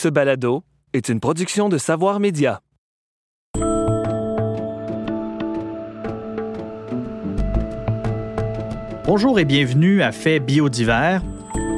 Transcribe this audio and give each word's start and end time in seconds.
Ce 0.00 0.06
balado 0.06 0.62
est 0.92 1.08
une 1.08 1.18
production 1.18 1.68
de 1.68 1.76
Savoir 1.76 2.20
Média. 2.20 2.60
Bonjour 9.06 9.40
et 9.40 9.44
bienvenue 9.44 10.02
à 10.02 10.12
Fait 10.12 10.38
biodivers. 10.38 11.20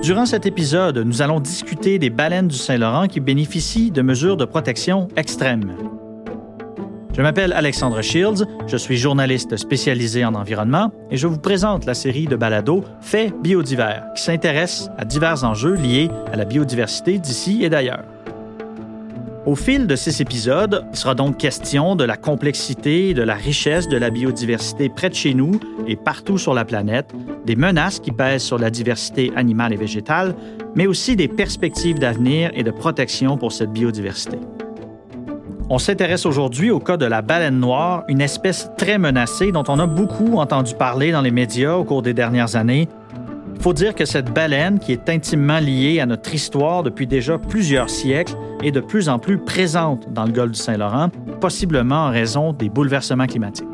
Durant 0.02 0.26
cet 0.26 0.44
épisode, 0.44 0.98
nous 0.98 1.22
allons 1.22 1.40
discuter 1.40 1.98
des 1.98 2.10
baleines 2.10 2.48
du 2.48 2.56
Saint-Laurent 2.56 3.06
qui 3.06 3.20
bénéficient 3.20 3.90
de 3.90 4.02
mesures 4.02 4.36
de 4.36 4.44
protection 4.44 5.08
extrêmes. 5.16 5.89
Je 7.20 7.22
m'appelle 7.22 7.52
Alexandre 7.52 8.00
Shields, 8.00 8.46
je 8.66 8.78
suis 8.78 8.96
journaliste 8.96 9.58
spécialisé 9.58 10.24
en 10.24 10.34
environnement 10.34 10.90
et 11.10 11.18
je 11.18 11.26
vous 11.26 11.36
présente 11.36 11.84
la 11.84 11.92
série 11.92 12.24
de 12.24 12.34
balados 12.34 12.82
Faits 13.02 13.34
biodivers 13.42 14.06
qui 14.16 14.22
s'intéresse 14.22 14.88
à 14.96 15.04
divers 15.04 15.44
enjeux 15.44 15.74
liés 15.74 16.08
à 16.32 16.36
la 16.36 16.46
biodiversité 16.46 17.18
d'ici 17.18 17.62
et 17.62 17.68
d'ailleurs. 17.68 18.04
Au 19.44 19.54
fil 19.54 19.86
de 19.86 19.96
ces 19.96 20.22
épisodes, 20.22 20.86
il 20.90 20.96
sera 20.96 21.14
donc 21.14 21.36
question 21.36 21.94
de 21.94 22.04
la 22.04 22.16
complexité 22.16 23.10
et 23.10 23.14
de 23.14 23.22
la 23.22 23.34
richesse 23.34 23.86
de 23.86 23.98
la 23.98 24.08
biodiversité 24.08 24.88
près 24.88 25.10
de 25.10 25.14
chez 25.14 25.34
nous 25.34 25.60
et 25.86 25.96
partout 25.96 26.38
sur 26.38 26.54
la 26.54 26.64
planète, 26.64 27.10
des 27.44 27.54
menaces 27.54 28.00
qui 28.00 28.12
pèsent 28.12 28.44
sur 28.44 28.56
la 28.56 28.70
diversité 28.70 29.30
animale 29.36 29.74
et 29.74 29.76
végétale, 29.76 30.34
mais 30.74 30.86
aussi 30.86 31.16
des 31.16 31.28
perspectives 31.28 31.98
d'avenir 31.98 32.50
et 32.54 32.62
de 32.62 32.70
protection 32.70 33.36
pour 33.36 33.52
cette 33.52 33.72
biodiversité. 33.72 34.38
On 35.72 35.78
s'intéresse 35.78 36.26
aujourd'hui 36.26 36.72
au 36.72 36.80
cas 36.80 36.96
de 36.96 37.06
la 37.06 37.22
baleine 37.22 37.60
noire, 37.60 38.02
une 38.08 38.20
espèce 38.20 38.68
très 38.76 38.98
menacée 38.98 39.52
dont 39.52 39.62
on 39.68 39.78
a 39.78 39.86
beaucoup 39.86 40.38
entendu 40.38 40.74
parler 40.74 41.12
dans 41.12 41.20
les 41.20 41.30
médias 41.30 41.74
au 41.74 41.84
cours 41.84 42.02
des 42.02 42.12
dernières 42.12 42.56
années. 42.56 42.88
Il 43.54 43.62
faut 43.62 43.72
dire 43.72 43.94
que 43.94 44.04
cette 44.04 44.32
baleine, 44.32 44.80
qui 44.80 44.90
est 44.90 45.08
intimement 45.08 45.60
liée 45.60 46.00
à 46.00 46.06
notre 46.06 46.34
histoire 46.34 46.82
depuis 46.82 47.06
déjà 47.06 47.38
plusieurs 47.38 47.88
siècles, 47.88 48.34
est 48.64 48.72
de 48.72 48.80
plus 48.80 49.08
en 49.08 49.20
plus 49.20 49.38
présente 49.38 50.12
dans 50.12 50.24
le 50.24 50.32
golfe 50.32 50.50
du 50.50 50.58
Saint-Laurent, 50.58 51.10
possiblement 51.40 52.06
en 52.06 52.10
raison 52.10 52.52
des 52.52 52.68
bouleversements 52.68 53.26
climatiques. 53.26 53.68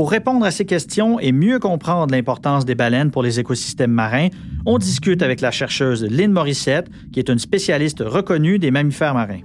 Pour 0.00 0.12
répondre 0.12 0.46
à 0.46 0.50
ces 0.50 0.64
questions 0.64 1.20
et 1.20 1.30
mieux 1.30 1.58
comprendre 1.58 2.10
l'importance 2.10 2.64
des 2.64 2.74
baleines 2.74 3.10
pour 3.10 3.22
les 3.22 3.38
écosystèmes 3.38 3.90
marins, 3.90 4.28
on 4.64 4.78
discute 4.78 5.20
avec 5.20 5.42
la 5.42 5.50
chercheuse 5.50 6.02
Lynn 6.02 6.32
Morissette, 6.32 6.88
qui 7.12 7.18
est 7.18 7.28
une 7.28 7.38
spécialiste 7.38 8.02
reconnue 8.06 8.58
des 8.58 8.70
mammifères 8.70 9.12
marins. 9.12 9.42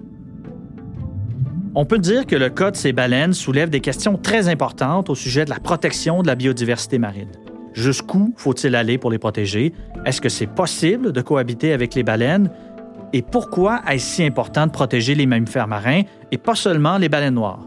On 1.76 1.84
peut 1.84 2.00
dire 2.00 2.26
que 2.26 2.38
le 2.38 2.48
cas 2.48 2.72
de 2.72 2.78
ces 2.78 2.94
baleines 2.94 3.34
soulève 3.34 3.70
des 3.70 3.82
questions 3.82 4.18
très 4.18 4.48
importantes 4.48 5.10
au 5.10 5.16
sujet 5.16 5.44
de 5.44 5.50
la 5.50 5.60
protection 5.60 6.22
de 6.22 6.28
la 6.28 6.36
biodiversité 6.36 7.00
marine. 7.00 7.34
Jusqu'où 7.74 8.34
faut-il 8.38 8.76
aller 8.76 8.98
pour 8.98 9.12
les 9.12 9.20
protéger? 9.20 9.74
Est-ce 10.06 10.22
que 10.22 10.30
c'est 10.30 10.48
possible 10.48 11.12
de 11.12 11.20
cohabiter 11.20 11.74
avec 11.74 11.96
les 11.96 12.04
baleines? 12.04 12.50
Et 13.12 13.24
pourquoi 13.24 13.82
est-ce 13.92 14.06
si 14.06 14.24
important 14.24 14.68
de 14.68 14.72
protéger 14.72 15.16
les 15.16 15.26
mammifères 15.26 15.68
marins 15.68 16.04
et 16.32 16.38
pas 16.38 16.56
seulement 16.56 16.98
les 16.98 17.10
baleines 17.10 17.34
noires? 17.34 17.60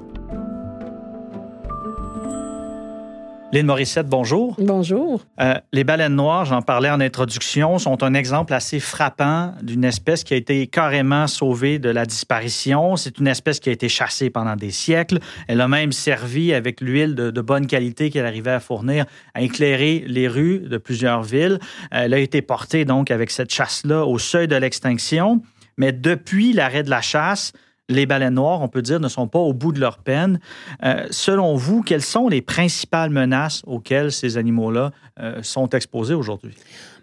Lynn 3.50 3.64
Morissette, 3.64 4.08
bonjour. 4.08 4.56
Bonjour. 4.58 5.24
Euh, 5.40 5.54
les 5.72 5.82
baleines 5.82 6.14
noires, 6.14 6.44
j'en 6.44 6.60
parlais 6.60 6.90
en 6.90 7.00
introduction, 7.00 7.78
sont 7.78 8.02
un 8.02 8.12
exemple 8.12 8.52
assez 8.52 8.78
frappant 8.78 9.54
d'une 9.62 9.84
espèce 9.84 10.22
qui 10.22 10.34
a 10.34 10.36
été 10.36 10.66
carrément 10.66 11.26
sauvée 11.26 11.78
de 11.78 11.88
la 11.88 12.04
disparition. 12.04 12.96
C'est 12.96 13.18
une 13.18 13.26
espèce 13.26 13.58
qui 13.58 13.70
a 13.70 13.72
été 13.72 13.88
chassée 13.88 14.28
pendant 14.28 14.54
des 14.54 14.70
siècles. 14.70 15.18
Elle 15.46 15.62
a 15.62 15.68
même 15.68 15.92
servi 15.92 16.52
avec 16.52 16.82
l'huile 16.82 17.14
de, 17.14 17.30
de, 17.30 17.40
bonne 17.40 17.66
qualité 17.66 18.10
qu'elle 18.10 18.26
arrivait 18.26 18.50
à 18.50 18.60
fournir 18.60 19.06
à 19.32 19.40
éclairer 19.40 20.04
les 20.06 20.28
rues 20.28 20.58
de 20.58 20.76
plusieurs 20.76 21.22
villes. 21.22 21.58
Elle 21.90 22.12
a 22.12 22.18
été 22.18 22.42
portée 22.42 22.84
donc 22.84 23.10
avec 23.10 23.30
cette 23.30 23.50
chasse-là 23.50 24.04
au 24.04 24.18
seuil 24.18 24.46
de 24.46 24.56
l'extinction. 24.56 25.40
Mais 25.78 25.92
depuis 25.92 26.52
l'arrêt 26.52 26.82
de 26.82 26.90
la 26.90 27.00
chasse, 27.00 27.54
les 27.88 28.06
baleines 28.06 28.34
noires, 28.34 28.60
on 28.60 28.68
peut 28.68 28.82
dire, 28.82 29.00
ne 29.00 29.08
sont 29.08 29.28
pas 29.28 29.38
au 29.38 29.52
bout 29.52 29.72
de 29.72 29.80
leur 29.80 29.98
peine. 29.98 30.40
Euh, 30.84 31.06
selon 31.10 31.56
vous, 31.56 31.82
quelles 31.82 32.02
sont 32.02 32.28
les 32.28 32.42
principales 32.42 33.10
menaces 33.10 33.62
auxquelles 33.66 34.12
ces 34.12 34.36
animaux-là 34.36 34.92
euh, 35.20 35.42
sont 35.42 35.68
exposés 35.70 36.14
aujourd'hui? 36.14 36.54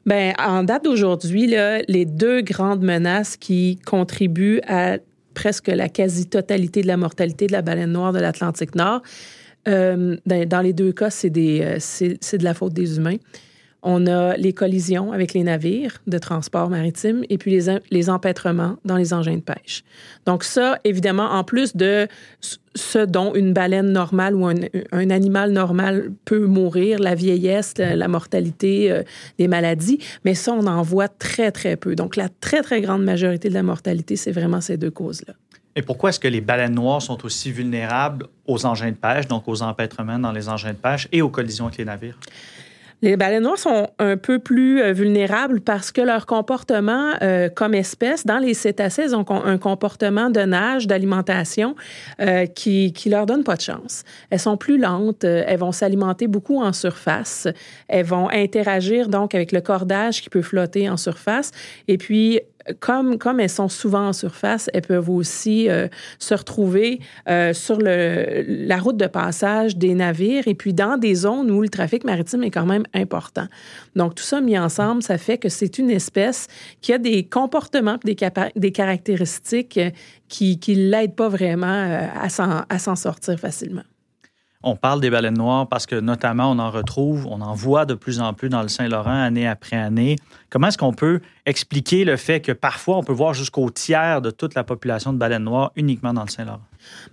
Bien, 0.05 0.33
en 0.37 0.63
date 0.63 0.83
d'aujourd'hui, 0.83 1.47
les 1.47 2.05
deux 2.05 2.41
grandes 2.41 2.83
menaces 2.83 3.37
qui 3.37 3.79
contribuent 3.85 4.61
à 4.67 4.97
presque 5.33 5.67
la 5.67 5.89
quasi-totalité 5.89 6.83
de 6.83 6.87
la 6.87 6.97
mortalité 6.97 7.47
de 7.47 7.51
la 7.51 7.63
baleine 7.63 7.91
noire 7.91 8.13
de 8.13 8.19
l'Atlantique 8.19 8.75
Nord, 8.75 9.01
euh, 9.67 10.15
dans 10.25 10.61
les 10.61 10.73
deux 10.73 10.91
cas, 10.91 11.09
c'est 11.09 11.31
de 11.31 12.43
la 12.43 12.53
faute 12.53 12.73
des 12.73 12.97
humains. 12.97 13.17
On 13.87 14.07
a 14.07 14.35
les 14.35 14.51
collisions 14.51 15.11
avec 15.11 15.33
les 15.33 15.43
navires 15.43 16.01
de 16.07 16.17
transport 16.17 16.69
maritime 16.69 17.23
et 17.29 17.37
puis 17.37 17.51
les, 17.51 17.77
les 17.91 18.09
empêtrements 18.09 18.77
dans 18.83 18.97
les 18.97 19.13
engins 19.13 19.35
de 19.35 19.41
pêche. 19.41 19.83
Donc 20.25 20.43
ça, 20.43 20.79
évidemment, 20.83 21.31
en 21.31 21.43
plus 21.43 21.75
de 21.75 22.07
ce 22.75 22.97
dont 22.97 23.33
une 23.35 23.53
baleine 23.53 23.91
normale 23.91 24.35
ou 24.35 24.47
un, 24.47 25.09
animal 25.09 25.51
normal 25.51 26.11
peut 26.25 26.45
mourir, 26.45 26.99
la 26.99 27.15
vieillesse, 27.15 27.75
la, 27.77 28.07
mortalité, 28.07 28.91
euh, 28.91 29.03
des 29.37 29.47
maladies, 29.47 29.99
mais 30.25 30.33
ça, 30.33 30.51
on 30.51 30.67
en 30.67 30.81
voit 30.81 31.07
très, 31.07 31.51
très 31.51 31.77
peu. 31.77 31.95
Donc 31.95 32.15
la 32.15 32.27
très, 32.27 32.61
très 32.61 32.81
grande 32.81 33.03
majorité 33.03 33.49
de 33.49 33.53
la 33.53 33.63
mortalité, 33.63 34.15
c'est 34.15 34.31
vraiment 34.31 34.61
ces 34.61 34.77
deux 34.77 34.91
causes-là. 34.91 35.35
Et 35.77 35.81
pourquoi 35.81 36.09
est-ce 36.09 36.19
que 36.19 36.27
les 36.27 36.41
baleines 36.41 36.73
noires 36.73 37.01
sont 37.01 37.25
aussi 37.25 37.51
vulnérables 37.51 38.27
aux 38.47 38.65
engins 38.65 38.91
de 38.91 38.95
pêche, 38.95 39.27
donc 39.27 39.47
aux 39.47 39.61
empêtrements 39.61 40.19
dans 40.19 40.31
les 40.31 40.47
engins 40.47 40.71
de 40.71 40.77
pêche 40.77 41.07
et 41.11 41.21
aux 41.21 41.29
collisions 41.29 41.65
avec 41.65 41.77
les 41.77 41.85
navires? 41.85 42.17
Les 43.05 43.17
baleines 43.17 43.43
noires 43.43 43.59
sont 43.59 43.87
un 43.99 44.17
peu 44.17 44.39
plus 44.39 44.81
euh, 44.81 44.91
vulnérables 44.91 45.61
parce 45.61 45.91
que 45.91 46.01
leur 46.01 46.25
comportement 46.25 47.11
euh, 47.21 47.49
comme 47.49 47.75
espèce, 47.75 48.25
dans 48.25 48.39
les 48.39 48.55
cétacés, 48.55 49.13
ont 49.13 49.23
un 49.29 49.59
comportement 49.59 50.31
de 50.31 50.39
nage, 50.39 50.87
d'alimentation 50.87 51.75
euh, 52.19 52.47
qui, 52.47 52.93
qui 52.93 53.09
leur 53.09 53.27
donne 53.27 53.43
pas 53.43 53.57
de 53.57 53.61
chance. 53.61 54.05
Elles 54.31 54.39
sont 54.39 54.57
plus 54.57 54.79
lentes, 54.79 55.23
elles 55.23 55.59
vont 55.59 55.71
s'alimenter 55.71 56.25
beaucoup 56.25 56.63
en 56.63 56.73
surface, 56.73 57.47
elles 57.87 58.07
vont 58.07 58.27
interagir 58.31 59.07
donc 59.07 59.35
avec 59.35 59.51
le 59.51 59.61
cordage 59.61 60.23
qui 60.23 60.31
peut 60.31 60.41
flotter 60.41 60.89
en 60.89 60.97
surface 60.97 61.51
et 61.87 61.99
puis 61.99 62.41
comme, 62.79 63.17
comme 63.17 63.39
elles 63.39 63.49
sont 63.49 63.69
souvent 63.69 64.07
en 64.07 64.13
surface, 64.13 64.69
elles 64.73 64.81
peuvent 64.81 65.09
aussi 65.09 65.69
euh, 65.69 65.87
se 66.19 66.33
retrouver 66.33 66.99
euh, 67.29 67.53
sur 67.53 67.77
le, 67.77 68.43
la 68.47 68.77
route 68.77 68.97
de 68.97 69.07
passage 69.07 69.77
des 69.77 69.93
navires 69.93 70.47
et 70.47 70.55
puis 70.55 70.73
dans 70.73 70.97
des 70.97 71.15
zones 71.15 71.51
où 71.51 71.61
le 71.61 71.69
trafic 71.69 72.03
maritime 72.03 72.43
est 72.43 72.51
quand 72.51 72.65
même 72.65 72.85
important. 72.93 73.47
Donc, 73.95 74.15
tout 74.15 74.23
ça 74.23 74.41
mis 74.41 74.57
ensemble, 74.57 75.03
ça 75.03 75.17
fait 75.17 75.37
que 75.37 75.49
c'est 75.49 75.77
une 75.77 75.91
espèce 75.91 76.47
qui 76.81 76.93
a 76.93 76.97
des 76.97 77.23
comportements, 77.23 77.97
des, 78.03 78.15
des 78.55 78.71
caractéristiques 78.71 79.79
qui 80.27 80.59
ne 80.67 80.89
l'aident 80.89 81.15
pas 81.15 81.29
vraiment 81.29 81.67
euh, 81.67 82.07
à 82.69 82.79
s'en 82.79 82.95
sortir 82.95 83.39
facilement. 83.39 83.83
On 84.67 84.75
parle 84.75 84.99
des 84.99 85.11
baleines 85.11 85.37
noires 85.37 85.67
parce 85.67 85.85
que 85.85 85.93
notamment 85.93 86.49
on 86.49 86.57
en 86.57 86.71
retrouve, 86.71 87.27
on 87.27 87.39
en 87.39 87.53
voit 87.53 87.85
de 87.85 87.93
plus 87.93 88.19
en 88.19 88.33
plus 88.33 88.49
dans 88.49 88.63
le 88.63 88.67
Saint-Laurent 88.67 89.13
année 89.13 89.47
après 89.47 89.77
année. 89.77 90.15
Comment 90.49 90.69
est-ce 90.69 90.77
qu'on 90.79 90.91
peut 90.91 91.21
expliquer 91.45 92.03
le 92.03 92.17
fait 92.17 92.41
que 92.41 92.51
parfois 92.51 92.97
on 92.97 93.03
peut 93.03 93.13
voir 93.13 93.35
jusqu'au 93.35 93.69
tiers 93.69 94.23
de 94.23 94.31
toute 94.31 94.55
la 94.55 94.63
population 94.63 95.13
de 95.13 95.19
baleines 95.19 95.43
noires 95.43 95.71
uniquement 95.75 96.13
dans 96.13 96.23
le 96.23 96.29
Saint-Laurent? 96.29 96.61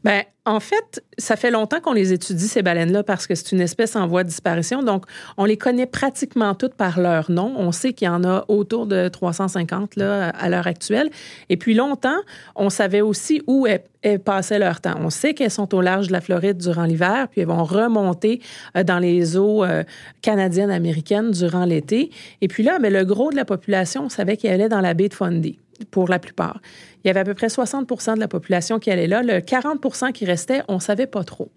Bien, 0.05 0.23
en 0.45 0.59
fait, 0.59 1.05
ça 1.19 1.37
fait 1.37 1.53
longtemps 1.53 1.81
qu'on 1.81 1.93
les 1.93 2.13
étudie, 2.13 2.49
ces 2.49 2.63
baleines-là, 2.63 3.05
parce 3.05 3.29
que 3.29 3.35
c'est 3.37 3.53
une 3.53 3.61
espèce 3.61 3.95
en 3.95 4.09
voie 4.09 4.25
de 4.25 4.29
disparition. 4.29 4.83
Donc, 4.83 5.05
on 5.37 5.45
les 5.45 5.57
connaît 5.57 5.87
pratiquement 5.87 6.55
toutes 6.55 6.75
par 6.75 6.99
leur 6.99 7.31
nom. 7.31 7.55
On 7.57 7.71
sait 7.71 7.93
qu'il 7.93 8.07
y 8.07 8.09
en 8.09 8.25
a 8.25 8.45
autour 8.49 8.87
de 8.87 9.07
350 9.07 9.95
là, 9.95 10.31
à 10.31 10.49
l'heure 10.49 10.67
actuelle. 10.67 11.11
Et 11.49 11.57
puis, 11.57 11.75
longtemps, 11.75 12.19
on 12.57 12.71
savait 12.71 13.03
aussi 13.03 13.43
où 13.47 13.69
elles, 13.69 13.83
passaient 14.25 14.59
leur 14.59 14.81
temps. 14.81 14.97
On 14.99 15.11
sait 15.11 15.33
qu'elles 15.33 15.53
sont 15.53 15.73
au 15.77 15.81
large 15.81 16.09
de 16.09 16.13
la 16.13 16.21
Floride 16.21 16.57
durant 16.57 16.85
l'hiver, 16.85 17.29
puis 17.31 17.41
elles 17.41 17.47
vont 17.47 17.63
remonter 17.63 18.41
euh, 18.77 18.83
dans 18.83 18.99
les 18.99 19.37
eaux 19.37 19.63
euh, 19.63 19.85
canadiennes, 20.23 20.73
américaines 20.73 21.31
durant 21.31 21.65
l'été. 21.65 22.11
Et 22.41 22.49
puis 22.49 22.65
là, 22.65 22.81
mais 22.81 22.91
le 22.91 23.05
gros 23.05 23.31
de 23.31 23.37
la 23.37 23.45
population, 23.45 24.07
on 24.07 24.09
savait 24.09 24.37
qu'elle 24.37 24.55
allait 24.55 24.69
dans 24.69 24.81
la 24.81 24.95
baie 24.95 25.09
de 25.09 25.15
Fundy 25.15 25.57
pour 25.91 26.09
la 26.09 26.19
plupart. 26.19 26.61
Il 27.05 27.09
y 27.09 27.11
avait 27.11 27.21
à 27.21 27.25
peu 27.25 27.35
près 27.35 27.49
60% 27.49 28.15
de 28.15 28.21
la 28.21 28.29
population 28.29 28.79
qui 28.79 28.91
allait 28.91 29.07
là. 29.07 29.23
Le 29.23 29.41
40 29.41 30.13
qui 30.13 30.25
restait, 30.25 30.63
on 30.69 30.77
ne 30.77 30.81
savait 30.81 31.07
pas 31.07 31.25
trop. 31.25 31.51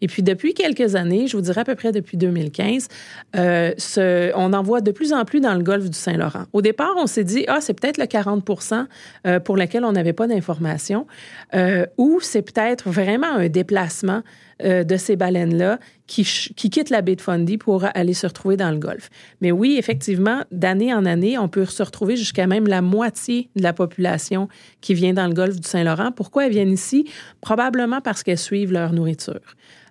Et 0.00 0.06
puis, 0.06 0.22
depuis 0.22 0.54
quelques 0.54 0.96
années, 0.96 1.26
je 1.26 1.36
vous 1.36 1.42
dirais 1.42 1.62
à 1.62 1.64
peu 1.64 1.76
près 1.76 1.92
depuis 1.92 2.16
2015, 2.16 2.88
euh, 3.36 3.72
on 4.34 4.52
en 4.52 4.62
voit 4.62 4.80
de 4.80 4.90
plus 4.90 5.12
en 5.12 5.24
plus 5.24 5.40
dans 5.40 5.54
le 5.54 5.62
golfe 5.62 5.88
du 5.88 5.96
Saint-Laurent. 5.96 6.44
Au 6.52 6.62
départ, 6.62 6.94
on 6.98 7.06
s'est 7.06 7.24
dit, 7.24 7.44
ah, 7.48 7.60
c'est 7.60 7.74
peut-être 7.74 7.98
le 7.98 8.06
40 8.06 8.44
euh, 9.26 9.40
pour 9.40 9.56
lequel 9.56 9.84
on 9.84 9.92
n'avait 9.92 10.12
pas 10.12 10.26
d'informations, 10.26 11.06
euh, 11.54 11.86
ou 11.96 12.18
c'est 12.20 12.42
peut-être 12.42 12.90
vraiment 12.90 13.32
un 13.34 13.48
déplacement 13.48 14.22
euh, 14.62 14.84
de 14.84 14.96
ces 14.96 15.16
baleines-là 15.16 15.78
qui, 16.06 16.22
qui, 16.22 16.70
quittent 16.70 16.90
la 16.90 17.02
baie 17.02 17.16
de 17.16 17.20
Fundy 17.20 17.58
pour 17.58 17.84
aller 17.94 18.14
se 18.14 18.26
retrouver 18.26 18.56
dans 18.56 18.70
le 18.70 18.78
golfe. 18.78 19.10
Mais 19.40 19.50
oui, 19.50 19.76
effectivement, 19.78 20.42
d'année 20.52 20.92
en 20.92 21.06
année, 21.06 21.38
on 21.38 21.48
peut 21.48 21.64
se 21.64 21.82
retrouver 21.82 22.16
jusqu'à 22.16 22.46
même 22.46 22.66
la 22.66 22.82
moitié 22.82 23.48
de 23.56 23.62
la 23.62 23.72
population 23.72 24.48
qui 24.80 24.94
vient 24.94 25.14
dans 25.14 25.26
le 25.26 25.34
golfe 25.34 25.58
du 25.58 25.68
Saint-Laurent. 25.68 26.12
Pourquoi 26.12 26.46
elles 26.46 26.52
viennent 26.52 26.72
ici? 26.72 27.08
Probablement 27.40 28.00
parce 28.00 28.22
qu'elles 28.22 28.38
suivent 28.38 28.72
leur 28.72 28.92
nourriture. 28.92 29.40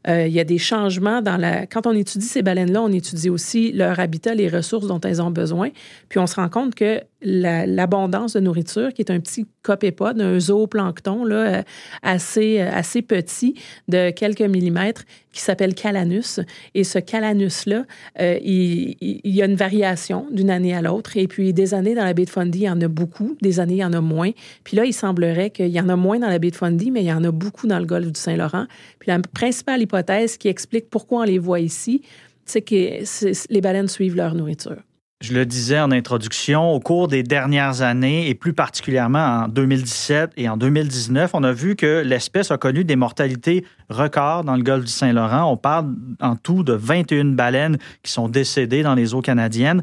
Euh, 0.07 0.27
il 0.27 0.33
y 0.33 0.39
a 0.39 0.43
des 0.43 0.57
changements 0.57 1.21
dans 1.21 1.37
la. 1.37 1.65
Quand 1.65 1.87
on 1.87 1.93
étudie 1.93 2.25
ces 2.25 2.41
baleines-là, 2.41 2.81
on 2.81 2.91
étudie 2.91 3.29
aussi 3.29 3.71
leur 3.71 3.99
habitat, 3.99 4.35
les 4.35 4.49
ressources 4.49 4.87
dont 4.87 4.99
elles 4.99 5.21
ont 5.21 5.31
besoin. 5.31 5.69
Puis 6.09 6.19
on 6.19 6.27
se 6.27 6.35
rend 6.35 6.49
compte 6.49 6.75
que 6.75 7.01
l'abondance 7.23 8.33
de 8.33 8.39
nourriture, 8.39 8.93
qui 8.93 9.01
est 9.01 9.11
un 9.11 9.19
petit 9.19 9.45
copépode, 9.61 10.19
un 10.21 10.39
zooplancton 10.39 11.25
là, 11.25 11.35
euh, 11.35 11.61
assez, 12.01 12.59
euh, 12.59 12.69
assez 12.71 13.01
petit, 13.01 13.55
de 13.87 14.11
quelques 14.11 14.41
millimètres, 14.41 15.03
qui 15.31 15.41
s'appelle 15.41 15.73
calanus. 15.73 16.39
Et 16.75 16.83
ce 16.83 16.99
calanus-là, 16.99 17.85
il, 18.19 18.95
il, 19.01 19.35
y 19.35 19.41
a 19.41 19.45
une 19.45 19.55
variation 19.55 20.27
d'une 20.29 20.51
année 20.51 20.75
à 20.75 20.81
l'autre. 20.81 21.17
Et 21.17 21.27
puis, 21.27 21.53
des 21.53 21.73
années 21.73 21.95
dans 21.95 22.03
la 22.03 22.13
baie 22.13 22.25
de 22.25 22.29
Fundy, 22.29 22.59
il 22.59 22.65
y 22.65 22.69
en 22.69 22.79
a 22.81 22.87
beaucoup. 22.87 23.35
Des 23.41 23.59
années, 23.59 23.75
il 23.75 23.79
y 23.79 23.85
en 23.85 23.93
a 23.93 24.01
moins. 24.01 24.29
Puis 24.63 24.77
là, 24.77 24.85
il 24.85 24.93
semblerait 24.93 25.49
qu'il 25.49 25.69
y 25.69 25.79
en 25.79 25.89
a 25.89 25.95
moins 25.95 26.19
dans 26.19 26.29
la 26.29 26.37
baie 26.37 26.51
de 26.51 26.55
Fundy, 26.55 26.91
mais 26.91 27.01
il 27.01 27.07
y 27.07 27.13
en 27.13 27.23
a 27.23 27.31
beaucoup 27.31 27.65
dans 27.65 27.79
le 27.79 27.85
golfe 27.85 28.11
du 28.11 28.19
Saint-Laurent. 28.19 28.67
Puis 28.99 29.09
la 29.09 29.19
principale 29.19 29.81
hypothèse 29.81 30.37
qui 30.37 30.49
explique 30.49 30.89
pourquoi 30.91 31.21
on 31.21 31.23
les 31.23 31.39
voit 31.39 31.59
ici, 31.59 32.03
c'est 32.45 32.61
que 32.61 33.03
les 33.49 33.61
baleines 33.61 33.87
suivent 33.87 34.15
leur 34.15 34.35
nourriture. 34.35 34.77
Je 35.23 35.33
le 35.33 35.45
disais 35.45 35.79
en 35.79 35.89
introduction, 35.91 36.73
au 36.73 36.81
cours 36.81 37.07
des 37.07 37.23
dernières 37.23 37.81
années 37.81 38.27
et 38.27 38.35
plus 38.35 38.51
particulièrement 38.51 39.45
en 39.45 39.47
2017 39.47 40.33
et 40.35 40.49
en 40.49 40.57
2019, 40.57 41.31
on 41.33 41.43
a 41.43 41.53
vu 41.53 41.77
que 41.77 42.03
l'espèce 42.05 42.51
a 42.51 42.57
connu 42.57 42.83
des 42.83 42.97
mortalités 42.97 43.65
records 43.87 44.43
dans 44.43 44.57
le 44.57 44.63
golfe 44.63 44.83
du 44.83 44.91
Saint-Laurent. 44.91 45.49
On 45.49 45.55
parle 45.55 45.95
en 46.19 46.35
tout 46.35 46.63
de 46.63 46.73
21 46.73 47.35
baleines 47.35 47.77
qui 48.03 48.11
sont 48.11 48.27
décédées 48.27 48.83
dans 48.83 48.95
les 48.95 49.13
eaux 49.13 49.21
canadiennes. 49.21 49.81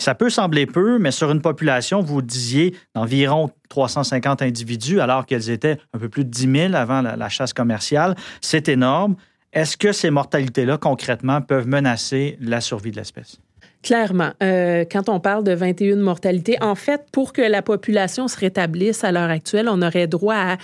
Ça 0.00 0.16
peut 0.16 0.28
sembler 0.28 0.66
peu, 0.66 0.98
mais 0.98 1.12
sur 1.12 1.30
une 1.30 1.40
population, 1.40 2.02
vous 2.02 2.20
disiez, 2.20 2.74
d'environ 2.96 3.48
350 3.68 4.42
individus, 4.42 5.00
alors 5.00 5.24
qu'elles 5.24 5.50
étaient 5.50 5.78
un 5.94 6.00
peu 6.00 6.08
plus 6.08 6.24
de 6.24 6.30
10 6.30 6.52
000 6.70 6.74
avant 6.74 7.00
la, 7.00 7.28
chasse 7.28 7.52
commerciale, 7.52 8.16
c'est 8.40 8.68
énorme. 8.68 9.14
Est-ce 9.52 9.76
que 9.76 9.92
ces 9.92 10.10
mortalités-là, 10.10 10.78
concrètement, 10.78 11.42
peuvent 11.42 11.68
menacer 11.68 12.36
la 12.40 12.60
survie 12.60 12.90
de 12.90 12.96
l'espèce? 12.96 13.38
Clairement. 13.82 14.32
Euh, 14.42 14.84
quand 14.90 15.08
on 15.08 15.20
parle 15.20 15.42
de 15.42 15.52
21 15.52 15.96
mortalités, 15.96 16.56
en 16.60 16.74
fait, 16.74 17.02
pour 17.12 17.32
que 17.32 17.40
la 17.40 17.62
population 17.62 18.28
se 18.28 18.38
rétablisse 18.38 19.04
à 19.04 19.12
l'heure 19.12 19.30
actuelle, 19.30 19.68
on 19.70 19.80
aurait 19.80 20.06
droit 20.06 20.34
à 20.34 20.56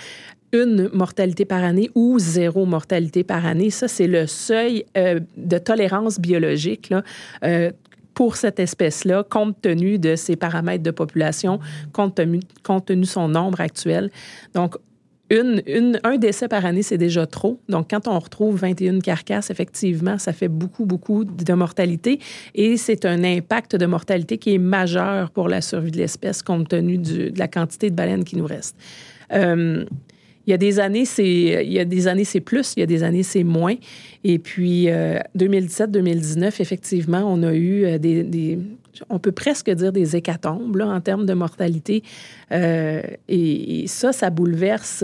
une 0.53 0.89
mortalité 0.93 1.43
par 1.43 1.63
année 1.63 1.89
ou 1.95 2.19
zéro 2.19 2.65
mortalité 2.65 3.23
par 3.23 3.45
année. 3.45 3.69
Ça, 3.69 3.87
c'est 3.87 4.07
le 4.07 4.27
seuil 4.27 4.85
euh, 4.97 5.19
de 5.35 5.57
tolérance 5.57 6.19
biologique 6.19 6.93
euh, 7.43 7.71
pour 8.13 8.35
cette 8.35 8.59
espèce-là, 8.59 9.23
compte 9.23 9.61
tenu 9.61 9.99
de 9.99 10.15
ses 10.15 10.35
paramètres 10.35 10.83
de 10.83 10.91
population, 10.91 11.59
compte 11.93 12.15
tenu, 12.15 12.39
compte 12.63 12.85
tenu 12.85 13.05
son 13.05 13.27
nombre 13.27 13.61
actuel. 13.61 14.09
Donc, 14.53 14.75
une, 15.29 15.99
un 16.03 16.17
décès 16.17 16.47
par 16.47 16.65
année, 16.65 16.83
c'est 16.83 16.97
déjà 16.97 17.25
trop. 17.25 17.59
Donc, 17.67 17.89
quand 17.89 18.07
on 18.07 18.17
retrouve 18.17 18.57
21 18.57 18.99
carcasses, 18.99 19.49
effectivement, 19.49 20.17
ça 20.17 20.33
fait 20.33 20.47
beaucoup, 20.47 20.85
beaucoup 20.85 21.25
de 21.25 21.53
mortalité. 21.53 22.19
Et 22.55 22.77
c'est 22.77 23.05
un 23.05 23.23
impact 23.23 23.75
de 23.75 23.85
mortalité 23.85 24.37
qui 24.37 24.53
est 24.53 24.59
majeur 24.59 25.31
pour 25.31 25.49
la 25.49 25.61
survie 25.61 25.91
de 25.91 25.97
l'espèce, 25.97 26.41
compte 26.41 26.69
tenu 26.69 26.97
de 26.97 27.31
la 27.37 27.47
quantité 27.47 27.89
de 27.89 27.95
baleines 27.95 28.23
qui 28.23 28.37
nous 28.37 28.45
reste. 28.45 28.75
Euh, 29.33 29.85
il 30.45 30.51
y 30.51 30.53
a 30.53 30.57
des 30.57 30.79
années, 30.79 31.03
c'est 31.03 31.65
il 31.65 31.73
y 31.73 31.79
a 31.79 31.83
des 31.83 32.07
années 32.07 32.23
c'est 32.23 32.39
plus, 32.39 32.73
il 32.77 32.79
y 32.79 32.83
a 32.83 32.85
des 32.85 33.03
années 33.03 33.23
c'est 33.23 33.43
moins. 33.43 33.75
Et 34.23 34.39
puis 34.39 34.87
2017-2019, 35.37 36.43
euh, 36.45 36.51
effectivement, 36.59 37.23
on 37.25 37.43
a 37.43 37.53
eu 37.53 37.83
euh, 37.83 37.97
des, 37.97 38.57
on 39.09 39.19
peut 39.19 39.31
presque 39.31 39.69
dire 39.69 39.91
des 39.91 40.15
hécatombes 40.15 40.75
là, 40.77 40.87
en 40.87 41.01
termes 41.01 41.25
de 41.25 41.33
mortalité. 41.33 42.03
Euh, 42.51 43.01
et, 43.27 43.85
ça, 43.87 44.11
ça 44.11 44.29
bouleverse 44.29 45.03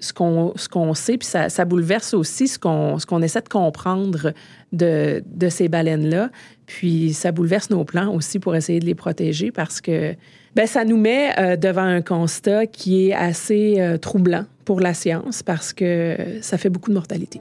ce 0.00 0.12
qu'on 0.12 0.52
ce 0.56 0.68
qu'on 0.68 0.94
sait, 0.94 1.16
puis 1.16 1.26
ça, 1.26 1.64
bouleverse 1.64 2.14
aussi 2.14 2.48
ce 2.48 2.58
qu'on 2.58 3.22
essaie 3.22 3.40
de 3.40 3.48
comprendre 3.48 4.32
de, 4.72 5.22
de 5.26 5.48
ces 5.48 5.68
baleines 5.68 6.08
là. 6.08 6.30
Puis 6.66 7.12
ça 7.12 7.32
bouleverse 7.32 7.70
nos 7.70 7.84
plans 7.84 8.12
aussi 8.12 8.38
pour 8.38 8.54
essayer 8.56 8.80
de 8.80 8.86
les 8.86 8.94
protéger 8.94 9.50
parce 9.50 9.80
que 9.80 10.14
ben, 10.54 10.66
ça 10.66 10.84
nous 10.84 10.96
met 10.96 11.38
euh, 11.38 11.56
devant 11.56 11.82
un 11.82 12.02
constat 12.02 12.66
qui 12.66 13.08
est 13.08 13.12
assez 13.12 13.76
euh, 13.78 13.98
troublant 13.98 14.44
pour 14.64 14.80
la 14.80 14.94
science 14.94 15.42
parce 15.42 15.72
que 15.72 16.16
ça 16.40 16.58
fait 16.58 16.70
beaucoup 16.70 16.90
de 16.90 16.94
mortalité. 16.94 17.40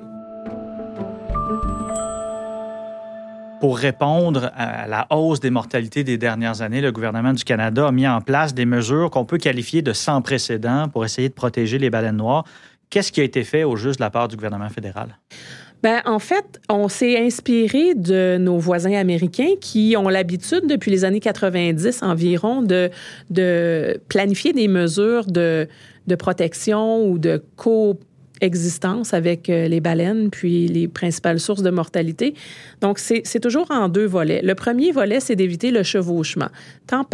Pour 3.63 3.77
répondre 3.77 4.51
à 4.57 4.87
la 4.89 5.07
hausse 5.09 5.39
des 5.39 5.49
mortalités 5.49 6.03
des 6.03 6.17
dernières 6.17 6.61
années, 6.61 6.81
le 6.81 6.91
gouvernement 6.91 7.31
du 7.31 7.45
Canada 7.45 7.87
a 7.87 7.93
mis 7.93 8.05
en 8.05 8.19
place 8.19 8.53
des 8.53 8.65
mesures 8.65 9.09
qu'on 9.09 9.23
peut 9.23 9.37
qualifier 9.37 9.81
de 9.81 9.93
sans 9.93 10.21
précédent 10.21 10.89
pour 10.91 11.05
essayer 11.05 11.29
de 11.29 11.33
protéger 11.33 11.77
les 11.77 11.89
baleines 11.89 12.17
noires. 12.17 12.43
Qu'est-ce 12.89 13.13
qui 13.13 13.21
a 13.21 13.23
été 13.23 13.45
fait 13.45 13.63
au 13.63 13.77
juste 13.77 13.99
de 13.99 14.03
la 14.03 14.09
part 14.09 14.27
du 14.27 14.35
gouvernement 14.35 14.67
fédéral? 14.67 15.17
Ben, 15.81 16.01
en 16.03 16.19
fait, 16.19 16.59
on 16.67 16.89
s'est 16.89 17.17
inspiré 17.17 17.95
de 17.95 18.35
nos 18.37 18.57
voisins 18.57 18.95
américains 18.95 19.53
qui 19.61 19.95
ont 19.97 20.09
l'habitude, 20.09 20.67
depuis 20.67 20.91
les 20.91 21.05
années 21.05 21.21
90 21.21 22.03
environ, 22.03 22.63
de, 22.63 22.89
planifier 24.09 24.51
des 24.51 24.67
mesures 24.67 25.25
de, 25.25 25.69
de 26.07 26.15
protection 26.15 27.05
ou 27.05 27.17
de 27.17 27.41
coopération 27.55 28.12
existence 28.43 29.13
avec 29.13 29.49
euh, 29.49 29.67
les 29.67 29.79
baleines, 29.79 30.29
puis 30.29 30.67
les 30.67 30.87
principales 30.87 31.39
sources 31.39 31.63
de 31.63 31.69
mortalité. 31.69 32.33
Donc, 32.81 32.99
c'est 32.99 33.39
toujours 33.39 33.71
en 33.71 33.89
deux 33.89 34.05
volets. 34.05 34.41
Le 34.43 34.55
premier 34.55 34.91
volet, 34.91 35.19
c'est 35.19 35.35
d'éviter 35.35 35.71
le 35.71 35.83
chevauchement, 35.83 36.49
tant, 36.87 37.05